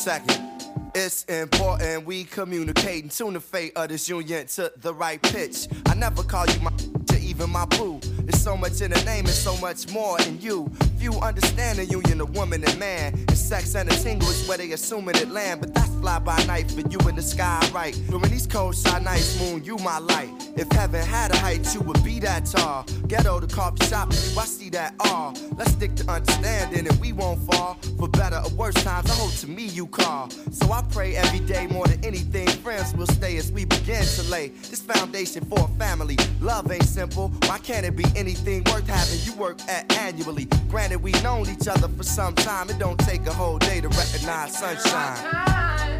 [0.00, 0.40] Second.
[0.94, 5.68] It's important we communicate and tune the fate of this union to the right pitch.
[5.86, 6.72] I never call you my
[7.40, 8.00] to even my boo.
[8.22, 10.70] There's so much in the name and so much more in you.
[10.98, 13.14] Few understand the union of woman and man.
[13.14, 15.60] And sex and a tingle is where they assuming it land.
[15.60, 17.98] But that's fly by night for you in the sky, right?
[18.08, 20.30] During these cold shy nights, moon, you my light.
[20.56, 22.84] If heaven had a height, you would be that tall.
[23.06, 25.34] Ghetto the coffee shop, I see that all.
[25.56, 27.78] Let's stick to understanding and we won't fall.
[27.98, 30.30] For better or worse times, I hope to me you call.
[30.30, 34.22] So I pray every day more than anything, friends will stay as we begin to
[34.24, 36.16] lay this foundation for a family.
[36.40, 37.29] Love ain't simple.
[37.46, 40.46] Why can't it be anything worth having you work at annually?
[40.68, 42.70] Granted, we known each other for some time.
[42.70, 45.99] It don't take a whole day to recognize sunshine.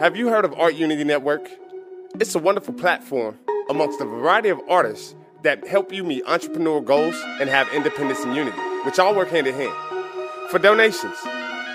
[0.00, 1.46] Have you heard of Art Unity Network?
[2.18, 3.38] It's a wonderful platform
[3.68, 8.34] amongst a variety of artists that help you meet entrepreneurial goals and have independence and
[8.34, 9.74] unity, which all work hand in hand.
[10.48, 11.18] For donations,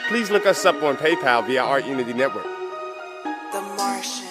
[0.08, 2.48] please look us up on PayPal via Art Unity Network.
[3.52, 4.26] The Martian.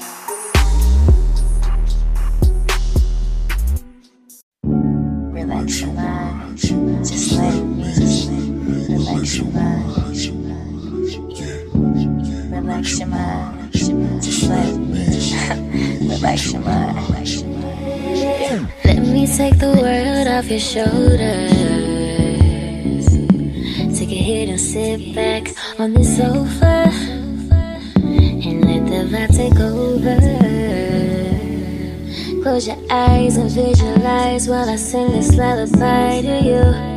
[5.32, 6.58] Relax your mind.
[6.58, 8.92] Just let it be.
[8.92, 9.94] Relax your mind.
[12.50, 13.53] Relax your mind.
[18.84, 21.16] Let me take the world off your shoulders.
[23.98, 25.48] Take a hit and sit back
[25.80, 26.88] on the sofa.
[28.46, 30.18] And let the vibe take over.
[32.42, 36.93] Close your eyes and visualize while I sing this lullaby to you.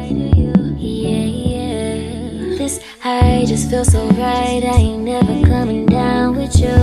[2.68, 2.74] Yeah,
[3.06, 3.40] yeah.
[3.40, 4.62] This just feels so right.
[4.64, 6.76] I ain't never coming down with you.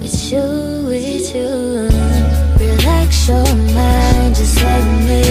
[0.00, 1.88] With you, with you.
[2.58, 3.44] Relax your
[3.74, 5.22] mind, just let me.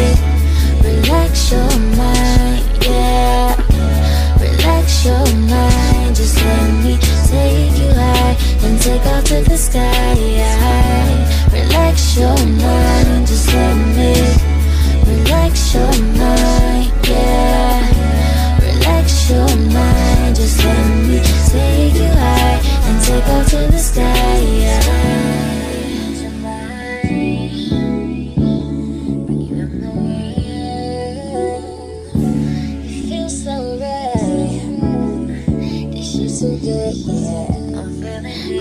[0.84, 3.56] Relax your mind, yeah.
[4.39, 6.98] Relax your mind, just let me
[7.30, 10.14] take you high and take off to the sky.
[11.52, 14.14] Relax your mind, just let me.
[15.08, 16.62] Relax your mind,
[23.26, 24.34] take to the sky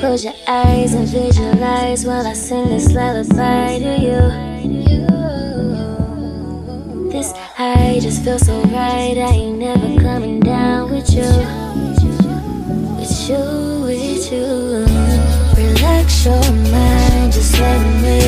[0.03, 4.21] Close your eyes and visualize while I sing this lullaby to you.
[7.11, 9.17] This high just feels so right.
[9.17, 11.23] I ain't never coming down with you.
[12.99, 13.72] With you.
[14.33, 16.41] Relax your
[16.73, 18.19] mind, just let me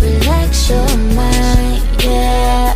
[0.00, 2.74] Relax your mind, yeah.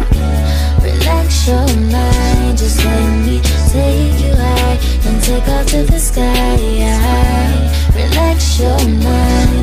[0.80, 3.40] Relax your mind, just let me
[3.72, 7.96] Take you high and take off to the sky yeah.
[7.96, 9.55] Relax your mind.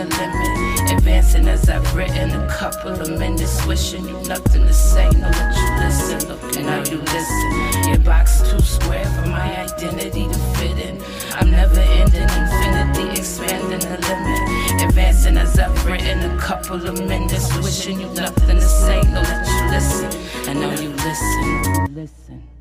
[0.00, 0.90] the limit.
[0.92, 5.04] Advancing as I've written a couple of minutes, wishing you nothing to say.
[5.10, 7.88] Know that you listen, and how you listen.
[7.88, 11.02] Your box too square for my identity to fit in.
[11.34, 14.82] I'm never ending infinity, expanding the limit.
[14.88, 19.02] Advancing as I've written a couple of minutes, wishing you nothing to say.
[19.02, 21.94] Know that you listen, I know you listen.
[21.94, 22.59] Listen.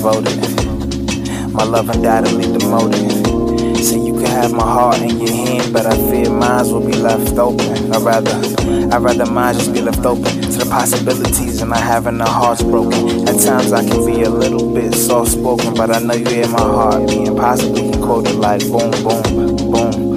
[0.00, 3.10] My love undoubtedly demoted.
[3.84, 6.92] So you can have my heart in your hand, but I fear mine will be
[6.92, 7.92] left open.
[7.92, 8.30] I'd rather,
[8.94, 12.62] I'd rather mine just be left open to the possibilities and not having our hearts
[12.62, 13.28] broken.
[13.28, 16.48] At times I can be a little bit soft spoken, but I know you hear
[16.48, 20.07] my heart being possibly can quote it like boom, boom, boom.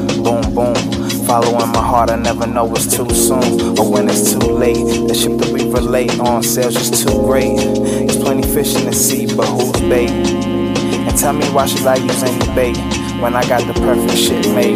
[1.32, 4.84] Following my heart, I never know it's too soon or when it's too late.
[5.08, 7.56] The ship that we relate on sails just too great.
[7.56, 10.10] There's plenty fish in the sea, but who's bait?
[10.12, 12.76] And tell me why should I use any bait
[13.22, 14.76] when I got the perfect shit made?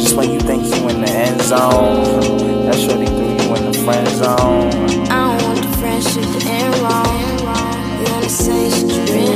[0.00, 3.78] Just when you think you in the end zone, that shorty threw you in the
[3.84, 4.72] friend zone.
[5.12, 7.04] I don't want the friendship to end wrong.
[8.16, 9.27] On the same shit you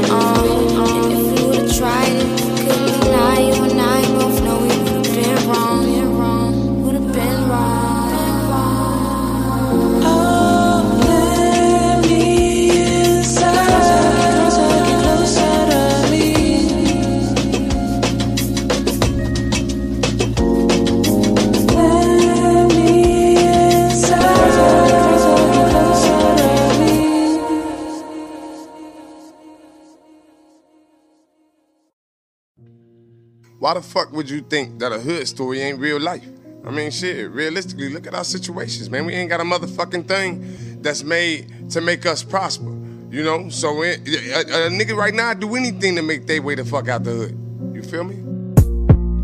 [33.62, 36.26] Why the fuck would you think that a hood story ain't real life?
[36.66, 39.06] I mean, shit, realistically, look at our situations, man.
[39.06, 42.70] We ain't got a motherfucking thing that's made to make us prosper,
[43.08, 43.48] you know?
[43.50, 46.64] So eh, it, a, a nigga right now do anything to make their way the
[46.64, 47.38] fuck out the hood.
[47.72, 48.16] You feel me?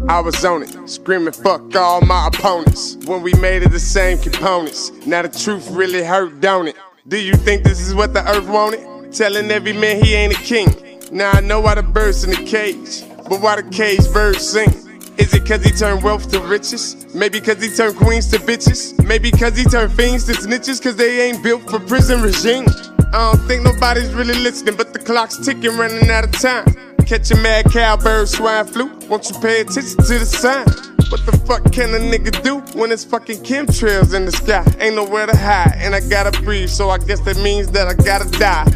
[0.09, 2.97] I was on it, screaming fuck all my opponents.
[3.07, 4.93] When we made it the same components.
[5.05, 6.77] Now the truth really hurt, don't it?
[7.09, 9.13] Do you think this is what the earth wanted?
[9.13, 10.69] Telling every man he ain't a king.
[11.11, 14.71] Now I know why the birds in the cage, but why the cage birds sing?
[15.19, 17.13] Is it cause he turned wealth to riches?
[17.15, 19.05] Maybe cause he turned queens to bitches?
[19.05, 20.83] Maybe cause he turned fiends to snitches?
[20.83, 22.67] Cause they ain't built for prison regime.
[23.13, 26.67] I don't think nobody's really listening, but the clock's ticking, running out of time.
[27.05, 28.87] Catch a mad cowbird swine flu.
[29.09, 30.67] Won't you pay attention to the sign?
[31.11, 34.65] What the fuck can a nigga do when it's fucking chemtrails in the sky?
[34.79, 37.95] Ain't nowhere to hide, and I gotta breathe, so I guess that means that I
[37.95, 38.67] gotta die.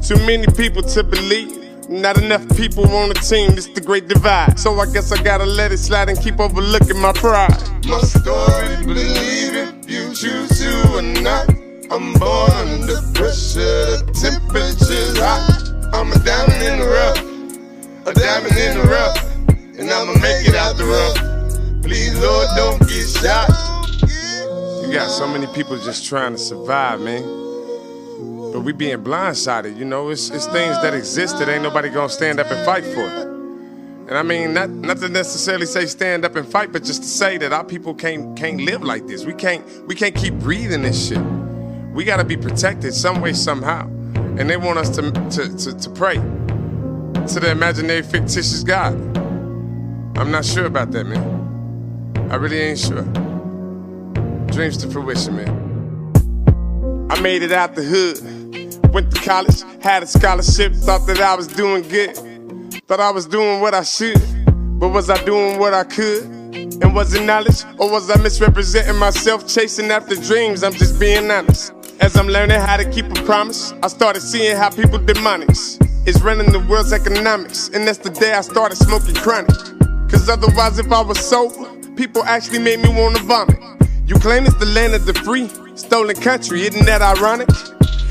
[0.00, 1.59] Too many people to believe.
[1.90, 4.60] Not enough people on the team, it's the great divide.
[4.60, 7.50] So I guess I gotta let it slide and keep overlooking my pride.
[7.84, 11.50] My story, believe it, you choose to or not.
[11.90, 15.90] I'm born under pressure, the temperature's hot.
[15.92, 19.18] I'm a diamond in the rough, a diamond in the rough,
[19.76, 21.82] and I'ma make it out the rough.
[21.82, 23.50] Please, Lord, don't get shot.
[24.86, 27.39] You got so many people just trying to survive, man.
[28.52, 32.08] But we being blindsided, you know, it's, it's things that exist that ain't nobody gonna
[32.08, 33.30] stand up and fight for.
[34.08, 37.08] And I mean, not not to necessarily say stand up and fight, but just to
[37.08, 39.24] say that our people can't can't live like this.
[39.24, 41.22] We can't we can't keep breathing this shit.
[41.94, 43.86] We gotta be protected some way, somehow.
[44.36, 48.94] And they want us to to, to, to pray to the imaginary fictitious God.
[50.18, 52.28] I'm not sure about that, man.
[52.32, 53.02] I really ain't sure.
[54.52, 57.08] Dreams to fruition, man.
[57.10, 58.39] I made it out the hood.
[58.92, 62.16] Went to college, had a scholarship, thought that I was doing good.
[62.88, 64.20] Thought I was doing what I should.
[64.80, 66.24] But was I doing what I could?
[66.24, 67.64] And was it knowledge?
[67.78, 70.64] Or was I misrepresenting myself, chasing after dreams?
[70.64, 71.72] I'm just being honest.
[72.00, 75.78] As I'm learning how to keep a promise, I started seeing how people demonics
[76.08, 77.68] is running the world's economics.
[77.68, 79.54] And that's the day I started smoking chronic.
[80.10, 83.58] Cause otherwise, if I was sober, people actually made me wanna vomit.
[84.06, 87.48] You claim it's the land of the free, stolen country, isn't that ironic?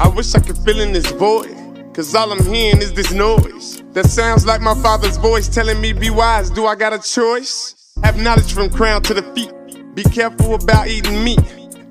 [0.02, 1.54] I wish I could fill in this void,
[1.94, 3.84] cause all I'm hearing is this noise.
[3.92, 7.94] That sounds like my father's voice telling me, be wise, do I got a choice?
[8.04, 9.52] Have knowledge from crown to the feet,
[9.96, 11.42] be careful about eating meat.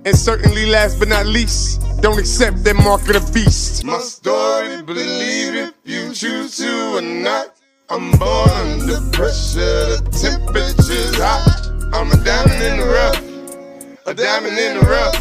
[0.07, 3.85] And certainly last but not least, don't accept that mark of the beast.
[3.85, 7.57] My story, believe it, you choose to or not.
[7.91, 11.67] I'm born under pressure, the temperature's hot.
[11.93, 15.21] I'm a diamond in the rough, a diamond in the rough,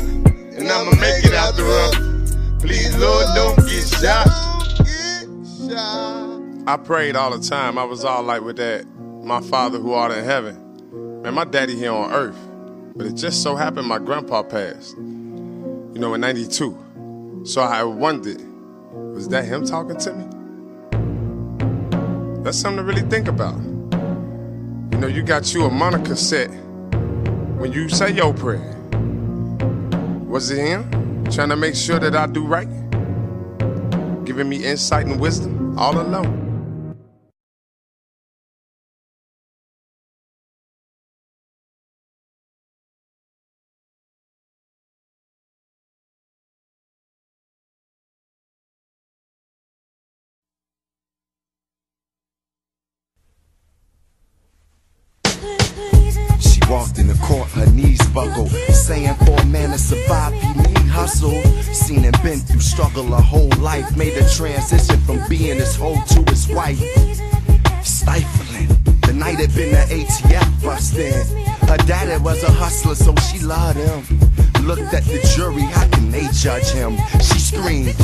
[0.57, 2.16] and I'ma make it out the rough.
[2.67, 4.27] Please, Lord, don't get shot.
[6.67, 7.77] I prayed all the time.
[7.77, 8.85] I was all like with that,
[9.23, 11.21] my Father who art in heaven.
[11.21, 12.37] Man, my daddy here on earth.
[12.93, 17.43] But it just so happened my grandpa passed, you know, in 92.
[17.45, 18.41] So I wondered,
[18.91, 20.25] was that him talking to me?
[22.43, 23.55] That's something to really think about.
[24.91, 26.49] You know, you got you a Monica set
[27.59, 28.75] when you say your prayer.
[30.27, 32.67] Was it him trying to make sure that I do right,
[34.25, 36.43] giving me insight and wisdom all alone.
[56.39, 60.53] She walked in the court, her knees buckled, saying for a man to survive, he
[60.53, 61.43] needs hustle.
[61.73, 63.95] Seen and been through struggle a whole life.
[63.95, 66.81] Made a transition from being his hoe to his wife.
[67.83, 68.69] Stifling.
[69.05, 71.21] The night had been the ATF bustin'.
[71.69, 74.01] Her daddy was a hustler, so she loved him.
[74.65, 76.97] Looked at the jury, how can they judge him?
[77.21, 77.95] She screamed.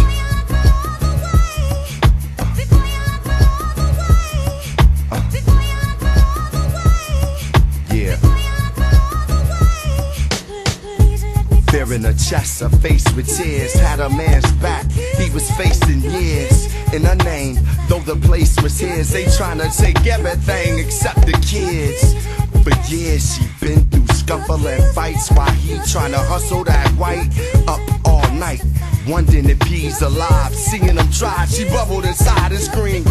[11.73, 14.85] Fear a chest, her face with tears, had a man's back.
[14.91, 17.57] He was facing years in her name,
[17.89, 19.11] though the place was his.
[19.11, 22.13] They tryna take everything except the kids.
[22.61, 27.27] For years she been through scuffling fights while he tryna hustle that white
[27.67, 28.63] up all night.
[29.07, 33.07] Wondering if he's alive, seeing him try, she bubbled inside and screamed.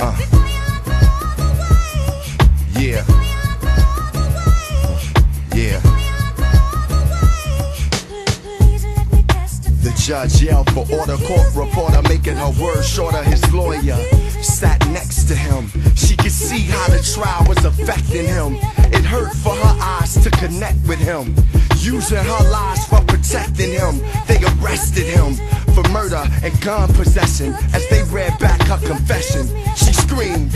[0.00, 0.16] Uh.
[2.80, 3.23] Yeah.
[10.04, 13.22] Judge yelled for order, court reporter making her words shorter.
[13.22, 13.96] His lawyer
[14.42, 15.70] sat next to him.
[15.96, 18.56] She could see how the trial was affecting him.
[18.92, 21.34] It hurt for her eyes to connect with him.
[21.78, 24.00] Using her lies for protecting him.
[24.26, 25.36] They arrested him
[25.74, 27.54] for murder and gun possession.
[27.72, 30.52] As they read back her confession, she screamed.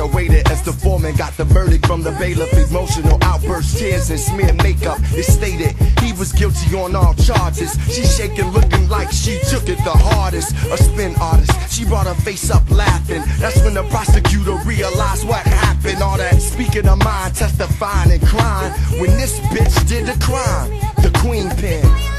[0.00, 2.50] Awaited as the foreman got the verdict from the bailiff.
[2.70, 4.98] Emotional outbursts, tears, and smear makeup.
[5.12, 7.76] It stated he was guilty on all charges.
[7.92, 10.52] She shaking, looking like she took it the hardest.
[10.72, 13.22] A spin artist, she brought her face up laughing.
[13.38, 16.02] That's when the prosecutor realized what happened.
[16.02, 18.72] All that speaking her mind, testifying and crying.
[19.00, 20.70] When this bitch did the crime,
[21.04, 22.09] the queen pin.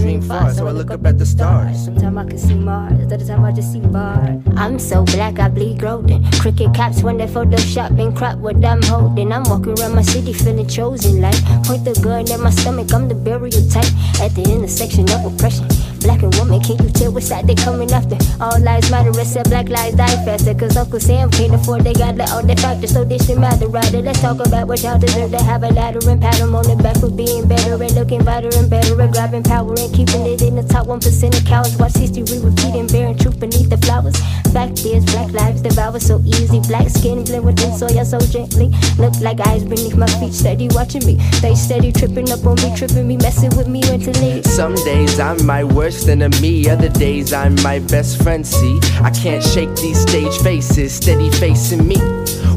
[0.00, 1.84] Dream far, so I look up at the stars.
[1.84, 4.40] Sometimes I can see Mars, other time I just see bars.
[4.56, 6.24] I'm so black, I bleed golden.
[6.40, 9.32] Cricket cops when they Photoshop and crop what I'm holding.
[9.32, 11.20] I'm walking around my city feeling chosen.
[11.20, 13.92] Like point the gun at my stomach, I'm the burial type.
[14.20, 15.68] At the intersection of oppression.
[16.00, 18.16] Black and woman, can you tell what side they coming after?
[18.40, 20.54] All lives matter, except black lives die faster.
[20.54, 24.00] Cause Uncle Sam can't afford, they got all the factors, so this should matter, rather.
[24.02, 26.76] Let's talk about what y'all deserve to have a ladder and pat 'em on the
[26.76, 30.42] back for being better and looking better and better and grabbing power and keeping it
[30.42, 31.76] in the top 1% of cowards.
[31.76, 34.16] Watch history repeating, bearing truth beneath the flowers.
[34.52, 36.60] Fact is, black lives devour so easy.
[36.60, 38.72] Black skin blend with the soil so gently.
[38.98, 41.14] Look like eyes beneath my feet, steady watching me.
[41.42, 44.42] They steady tripping up on me, tripping me, messing with me mentally.
[44.42, 48.46] Some days I might my worst enemy, other days I'm my best friend.
[48.46, 51.96] See, I can't shake these stage faces, steady facing me.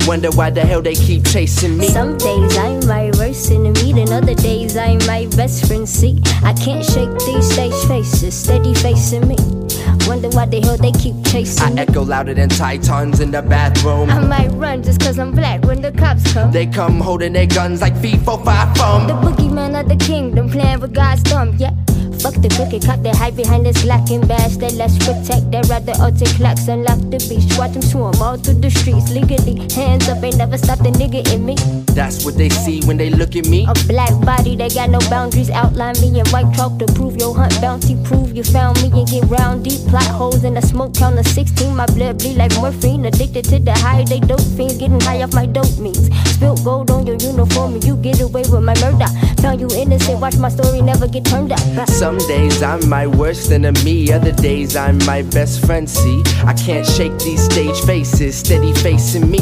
[0.06, 1.88] Wonder why the hell they keep chasing me.
[1.88, 5.90] Some days I'm my worst enemy, then other days I'm my best friend.
[5.90, 9.38] See, I can't shake these stage faces, steady facing me.
[10.06, 11.82] Wonder why the hell they keep chasing me.
[11.82, 11.92] I me.
[11.92, 14.12] echo louder than Titans in the bathroom.
[14.12, 16.52] I might run just cause I'm black when the cops come.
[16.52, 19.08] They come holding their guns like FIFA five foam.
[19.08, 21.74] The boogeyman of the kingdom playing with God's thumb, yeah.
[22.24, 25.68] Fuck the crooked cop that hide behind this black and bash that let's protect that
[25.68, 27.44] rather alter clocks unlock the beach.
[27.60, 29.68] Watch them swarm all through the streets legally.
[29.76, 31.56] Hands up, ain't never stop the nigga in me.
[31.92, 33.68] That's what they see when they look at me.
[33.68, 35.50] A black body they got no boundaries.
[35.50, 38.00] Outline me in white chalk to prove your hunt bounty.
[38.06, 39.84] Prove you found me and get round deep.
[39.92, 41.76] Plot holes in the smoke count of 16.
[41.76, 43.04] My blood bleed like morphine.
[43.04, 44.78] Addicted to the high, they dope fiends.
[44.78, 46.08] Getting high off my dope means.
[46.32, 49.12] Spilt gold on your uniform and you get away with my murder.
[49.44, 51.60] Found you innocent, watch my story never get turned up.
[51.90, 55.90] Some days I'm my worst enemy, other days I'm my best friend.
[55.90, 59.40] See, I can't shake these stage faces, steady facing me.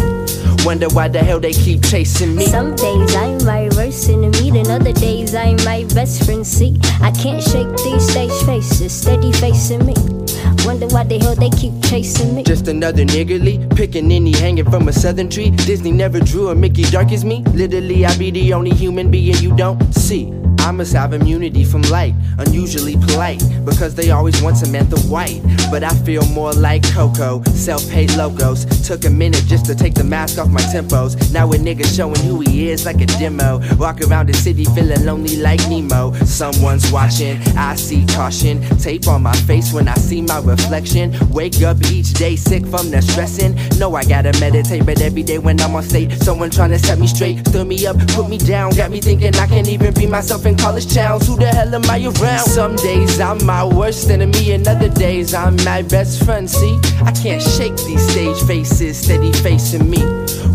[0.65, 2.45] Wonder why the hell they keep chasing me.
[2.45, 6.45] Some days I'm my worst enemy, then other days I'm my best friend.
[6.45, 10.20] See, I can't shake these stage faces, steady facing me.
[10.65, 12.43] Wonder why the hell they keep chasing me.
[12.43, 15.49] Just another niggerly, picking any hanging from a southern tree.
[15.49, 17.43] Disney never drew a Mickey dark as me.
[17.53, 20.31] Literally, I be the only human being you don't see.
[20.61, 25.41] I must have immunity from light, unusually polite, because they always want Samantha White.
[25.71, 28.65] But I feel more like Coco, self paid logos.
[28.87, 31.33] Took a minute just to take the mask off my tempos.
[31.33, 33.59] Now a nigga showing who he is like a demo.
[33.77, 36.13] Walk around the city feeling lonely like Nemo.
[36.25, 38.61] Someone's watching, I see caution.
[38.77, 41.13] Tape on my face when I see my reflection.
[41.29, 43.55] Wake up each day sick from the stressing.
[43.77, 46.99] Know I gotta meditate, but every day when I'm on stage, someone trying to set
[46.99, 47.47] me straight.
[47.47, 50.55] Stood me up, put me down, got me thinking I can't even be myself in
[50.57, 51.27] college towns.
[51.27, 52.45] Who the hell am I around?
[52.45, 56.49] Some days I'm my worst enemy, and other days I'm my best friend.
[56.49, 60.01] See, I can't shake these stage faces steady facing me.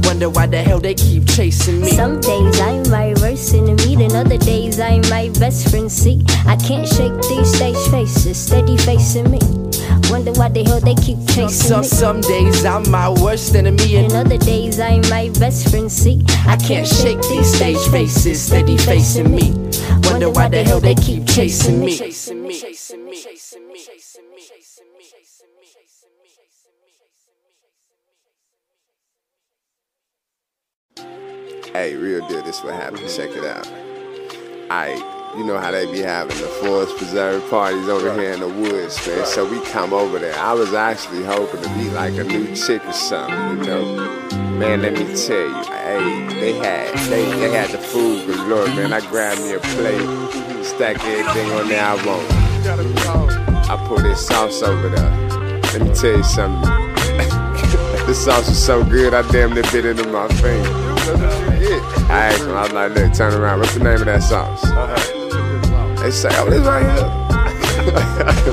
[0.07, 1.91] Wonder why the hell they keep chasing me.
[1.91, 5.91] Some days I'm my worst enemy, then other days I'm my best friend.
[5.91, 9.41] See, I can't shake these stage faces, steady facing me.
[10.09, 11.87] Wonder why the hell they keep chasing Some me.
[11.87, 15.91] some days I'm my worst enemy, and And other days I'm my best friend.
[15.91, 19.51] See, I can't shake these stage faces steady facing me.
[20.09, 21.99] Wonder why the hell they keep chasing me.
[31.77, 33.07] Hey, real deal, this what happened.
[33.07, 33.71] Check it out.
[34.71, 34.95] I,
[35.37, 39.07] you know how they be having the Forest Preserve parties over here in the woods,
[39.07, 39.27] man.
[39.27, 40.35] So we come over there.
[40.39, 43.95] I was actually hoping to be like a new chick or something, you know.
[44.59, 48.95] Man, let me tell you, hey, they had they, they had the food galore, man.
[48.95, 53.69] I grabbed me a plate, stack everything on there I want.
[53.69, 55.61] I put this sauce over there.
[55.75, 56.86] Let me tell you something.
[58.07, 60.71] This sauce is so good, I damn near bit into my finger.
[62.09, 63.59] I asked him, I was like, look, turn around.
[63.61, 64.63] What's the name of that sauce?
[66.01, 67.09] They say, oh, this right here.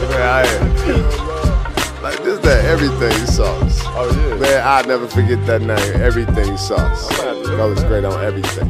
[0.10, 3.82] Man, I- like, this that everything sauce.
[3.86, 4.36] Oh, yeah.
[4.36, 7.08] Man, I'll never forget that name, everything sauce.
[7.20, 8.70] That was great on everything.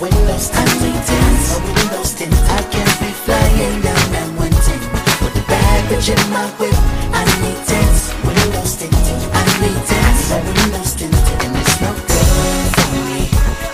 [0.00, 4.82] windows tinted My windows tinted I can't be flying down that wanting
[5.20, 6.74] With the baggage in my whip
[7.12, 12.68] I need tents Windows tinted I need tents My windows tinted And it's no good
[12.76, 13.20] for me.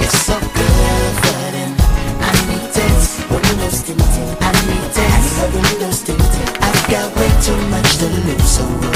[0.03, 1.73] It's so good for them.
[2.19, 7.61] I need tents Windows tinted I need tents My windows tinted I've got way too
[7.71, 8.96] much to lose so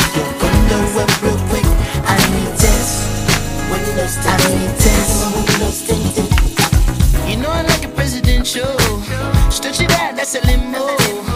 [8.55, 8.65] you.
[9.51, 11.30] Stood you down, that's a limo.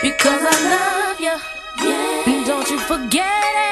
[0.00, 1.36] Because I love you.
[1.84, 2.44] Yeah.
[2.46, 3.67] Don't you forget it.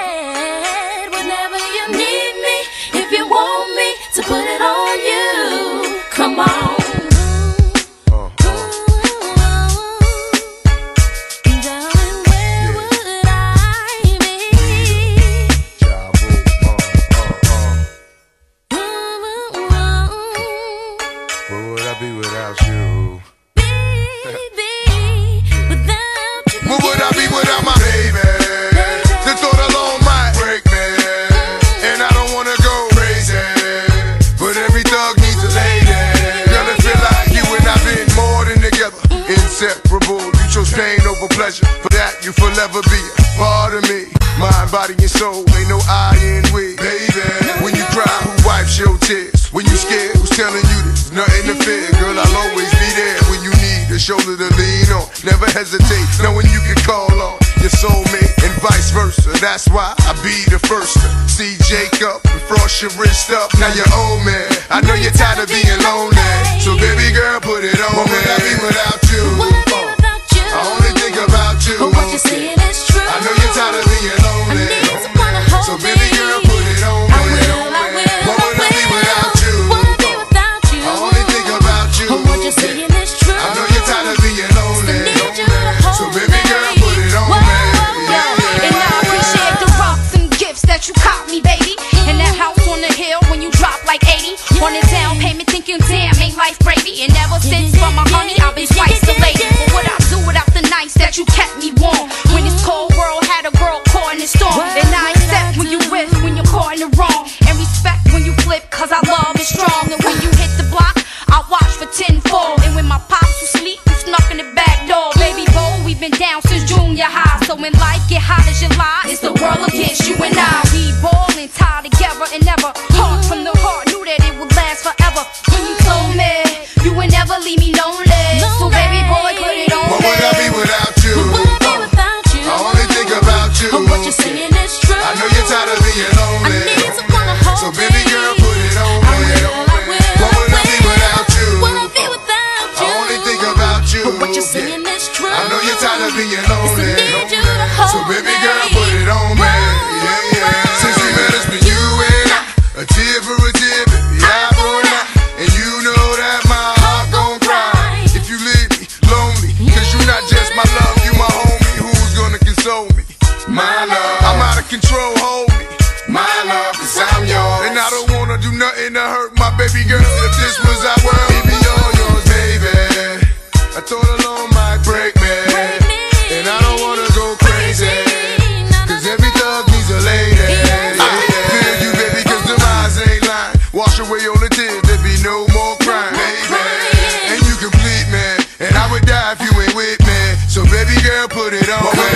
[59.57, 59.86] That's why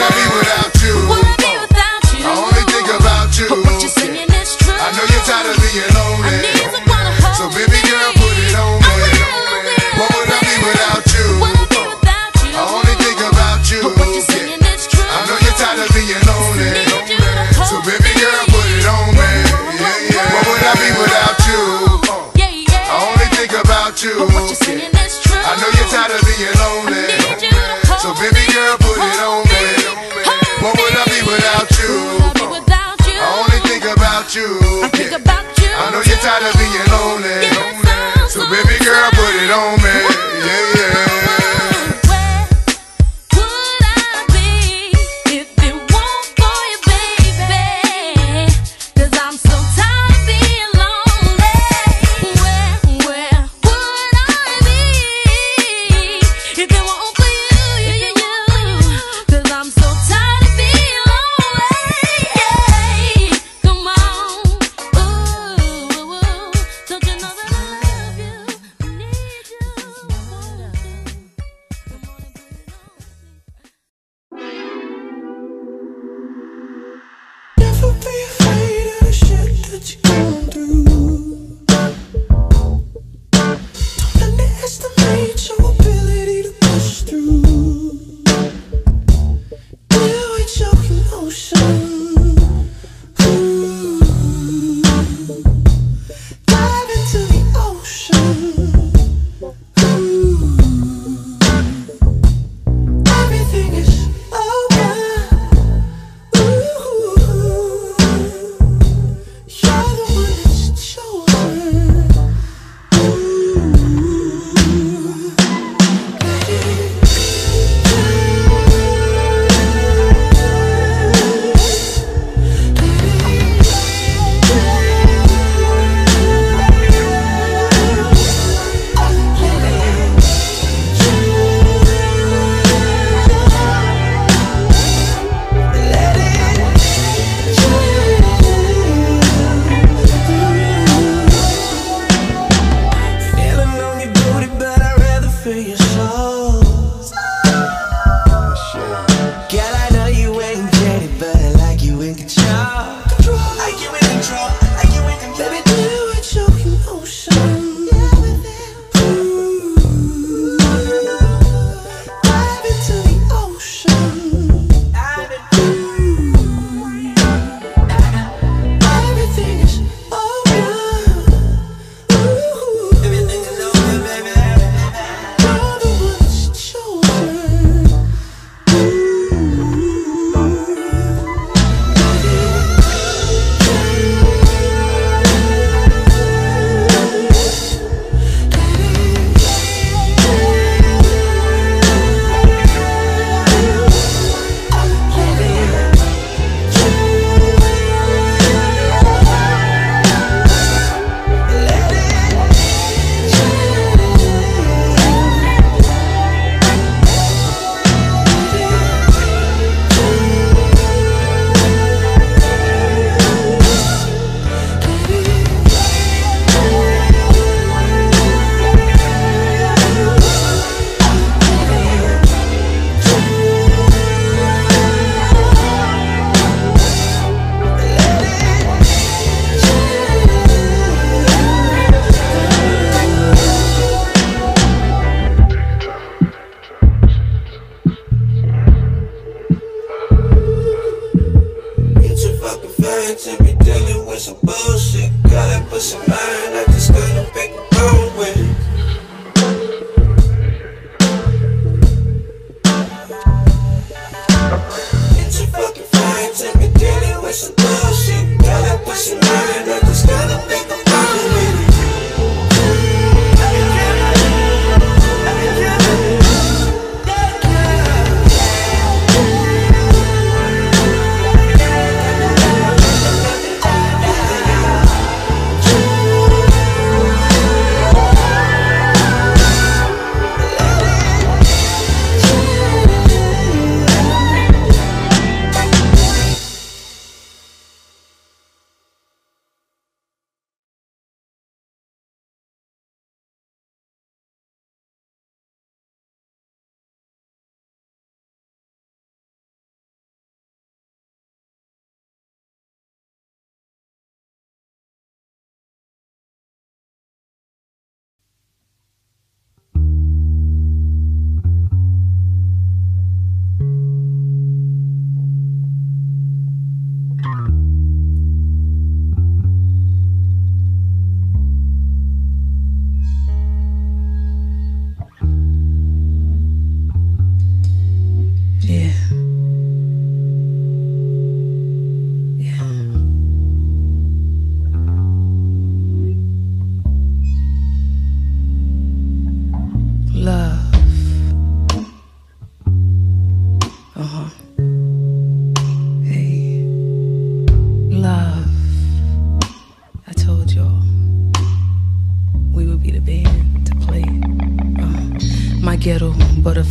[0.01, 0.70] Mami Murava.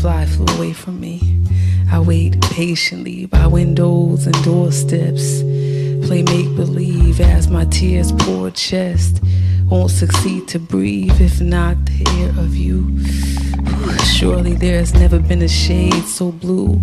[0.02, 1.20] Butterfly flew away from me.
[1.92, 5.42] I wait patiently by windows and doorsteps.
[6.08, 9.22] Play make believe as my tears pour chest.
[9.66, 13.04] Won't succeed to breathe if not the air of you.
[14.06, 16.82] Surely there's never been a shade so blue,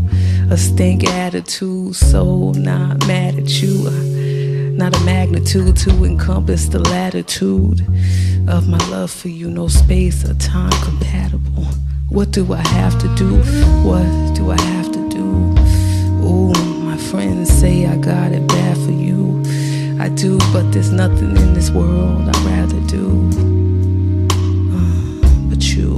[0.51, 3.91] a stink attitude so not mad at you.
[4.73, 7.81] Not a magnitude to encompass the latitude
[8.49, 11.67] of my love for you, no space or time compatible.
[12.09, 13.37] What do I have to do?
[13.83, 15.25] What do I have to do?
[16.25, 16.53] Ooh,
[16.85, 19.43] my friends say I got it bad for you.
[20.01, 23.29] I do, but there's nothing in this world I'd rather do.
[24.73, 25.97] Uh, but you.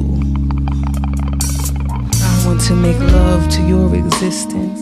[2.22, 4.80] I want to make love to your existence,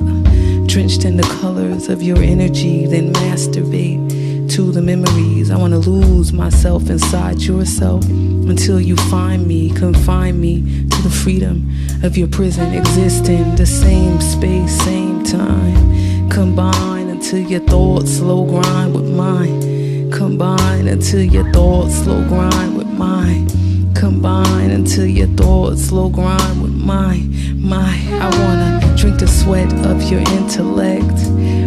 [0.72, 4.05] drenched in the colors of your energy, then masturbate
[4.48, 5.50] to the memories.
[5.50, 11.10] I want to lose myself inside yourself until you find me, confine me to the
[11.10, 11.70] freedom
[12.02, 16.28] of your prison, existing the same space, same time.
[16.30, 20.10] Combine until your thoughts slow grind with mine.
[20.10, 23.48] Combine until your thoughts slow grind with mine.
[23.94, 27.34] Combine until your thoughts slow grind with mine.
[27.60, 31.18] My, I wanna drink the sweat of your intellect,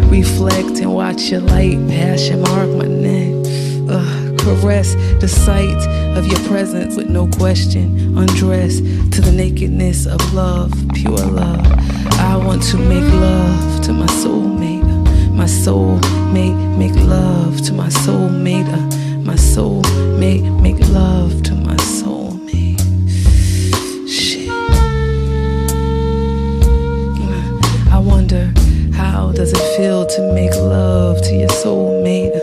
[0.10, 3.34] reflect and watch your light passion mark my neck.
[3.90, 5.81] Ugh, caress the sight
[6.18, 8.18] of your presence with no question.
[8.18, 11.65] Undress to the nakedness of love, pure love.
[12.19, 14.84] I want to make love to my soulmate.
[15.34, 18.68] My soulmate, make love to my soulmate.
[18.68, 21.68] Uh, my soulmate, make love to my
[29.80, 32.34] to make love to your soulmate?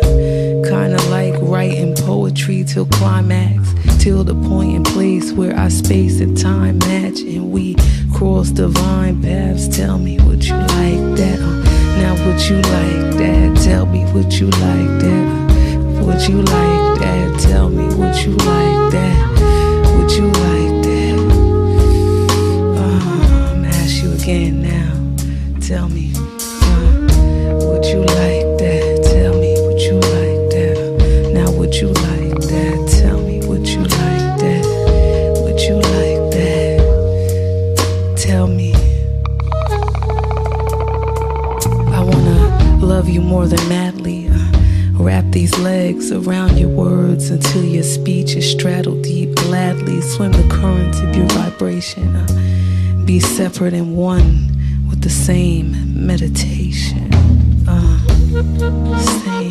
[0.65, 6.35] Kinda like writing poetry till climax, till the point and place where our space and
[6.35, 7.77] time match and we
[8.15, 9.69] cross divine paths.
[9.69, 11.39] Tell me, would you like that?
[11.99, 13.61] Now, would you like that?
[13.63, 15.27] Tell me, would you like that?
[16.05, 17.41] Would you like that?
[17.41, 19.17] Tell me, would you like that?
[19.99, 21.19] Would you like that?
[22.81, 25.61] Uh-huh, I'm ask you again now.
[25.61, 26.06] Tell me,
[53.07, 54.49] be separate and one
[54.91, 57.09] with the same meditation.
[57.69, 57.99] Uh,
[58.99, 59.46] same